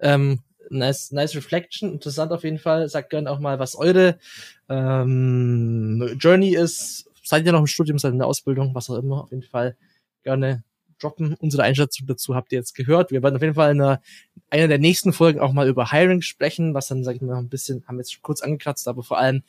Ähm, 0.02 0.42
nice, 0.70 1.14
nice 1.14 1.34
Reflection. 1.34 1.94
Interessant 1.94 2.34
auf 2.34 2.44
jeden 2.44 2.60
Fall. 2.60 2.90
Sagt 2.90 3.12
gerne 3.12 3.32
auch 3.32 3.40
mal, 3.40 3.60
was 3.60 3.76
eure 3.76 4.20
ähm, 4.68 6.18
Journey 6.20 6.54
ist. 6.54 7.10
Seid 7.24 7.46
ihr 7.46 7.54
noch 7.54 7.62
im 7.62 7.68
Studium, 7.68 7.98
seid 7.98 8.10
ihr 8.10 8.14
in 8.14 8.20
der 8.20 8.28
Ausbildung, 8.28 8.76
was 8.76 8.90
auch 8.90 8.98
immer. 8.98 9.24
Auf 9.24 9.32
jeden 9.32 9.44
Fall 9.44 9.78
gerne 10.24 10.66
droppen. 11.00 11.36
Unsere 11.36 11.64
Einschätzung 11.64 12.08
dazu 12.08 12.36
habt 12.36 12.52
ihr 12.52 12.60
jetzt 12.60 12.76
gehört. 12.76 13.12
Wir 13.12 13.24
werden 13.24 13.38
auf 13.38 13.42
jeden 13.42 13.56
Fall 13.56 13.72
in 13.72 13.80
einer, 13.80 14.02
einer 14.50 14.68
der 14.68 14.80
nächsten 14.80 15.14
Folgen 15.14 15.40
auch 15.40 15.54
mal 15.54 15.70
über 15.70 15.92
Hiring 15.92 16.22
sprechen, 16.22 16.74
was 16.74 16.88
dann, 16.88 17.06
sag 17.06 17.16
ich 17.16 17.22
mal, 17.22 17.38
ein 17.38 17.50
bisschen, 17.50 17.88
haben 17.88 17.96
wir 17.96 18.02
jetzt 18.02 18.14
schon 18.14 18.22
kurz 18.22 18.42
angekratzt, 18.42 18.90
aber 18.90 19.02
vor 19.02 19.18
allem, 19.18 19.44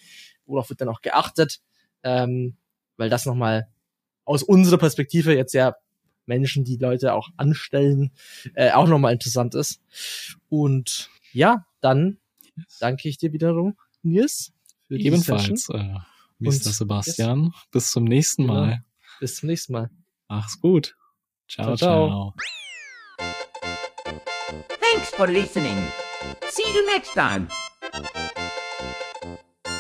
worauf 0.47 0.71
wird 0.71 0.81
dann 0.81 0.89
auch 0.89 1.03
geachtet, 1.03 1.61
ähm, 2.05 2.55
weil 2.97 3.11
das 3.11 3.27
nochmal 3.27 3.69
aus 4.27 4.43
unserer 4.43 4.77
Perspektive 4.77 5.35
jetzt 5.35 5.55
ja 5.55 5.75
Menschen, 6.27 6.65
die 6.65 6.77
Leute 6.77 7.15
auch 7.15 7.31
anstellen, 7.37 8.11
äh, 8.55 8.73
auch 8.73 8.89
nochmal 8.89 9.13
interessant 9.13 9.55
ist. 9.55 9.81
Und 10.49 11.09
ja, 11.33 11.65
dann 11.81 12.19
danke 12.81 13.09
ich 13.09 13.17
dir 13.17 13.33
wiederum, 13.33 13.77
Nils. 14.03 14.53
Für. 14.89 14.99
Ebenfalls, 14.99 15.69
äh, 15.71 15.95
Mr. 16.39 16.51
Sebastian. 16.73 17.55
Bis 17.71 17.91
zum 17.91 18.05
nächsten 18.05 18.43
Genau. 18.43 18.55
Mal. 18.55 18.85
Bis 19.21 19.37
zum 19.37 19.49
nächsten 19.49 19.73
Mal. 19.73 19.91
Mach's 20.29 20.61
gut. 20.61 20.97
Ciao, 21.49 21.77
Ciao, 21.77 21.77
ciao. 21.77 22.09
ciao. 22.09 22.35
Thanks 24.81 25.11
for 25.11 25.27
listening. 25.27 25.77
See 26.49 26.63
you 26.75 26.85
next 26.87 27.15
time. 27.15 27.49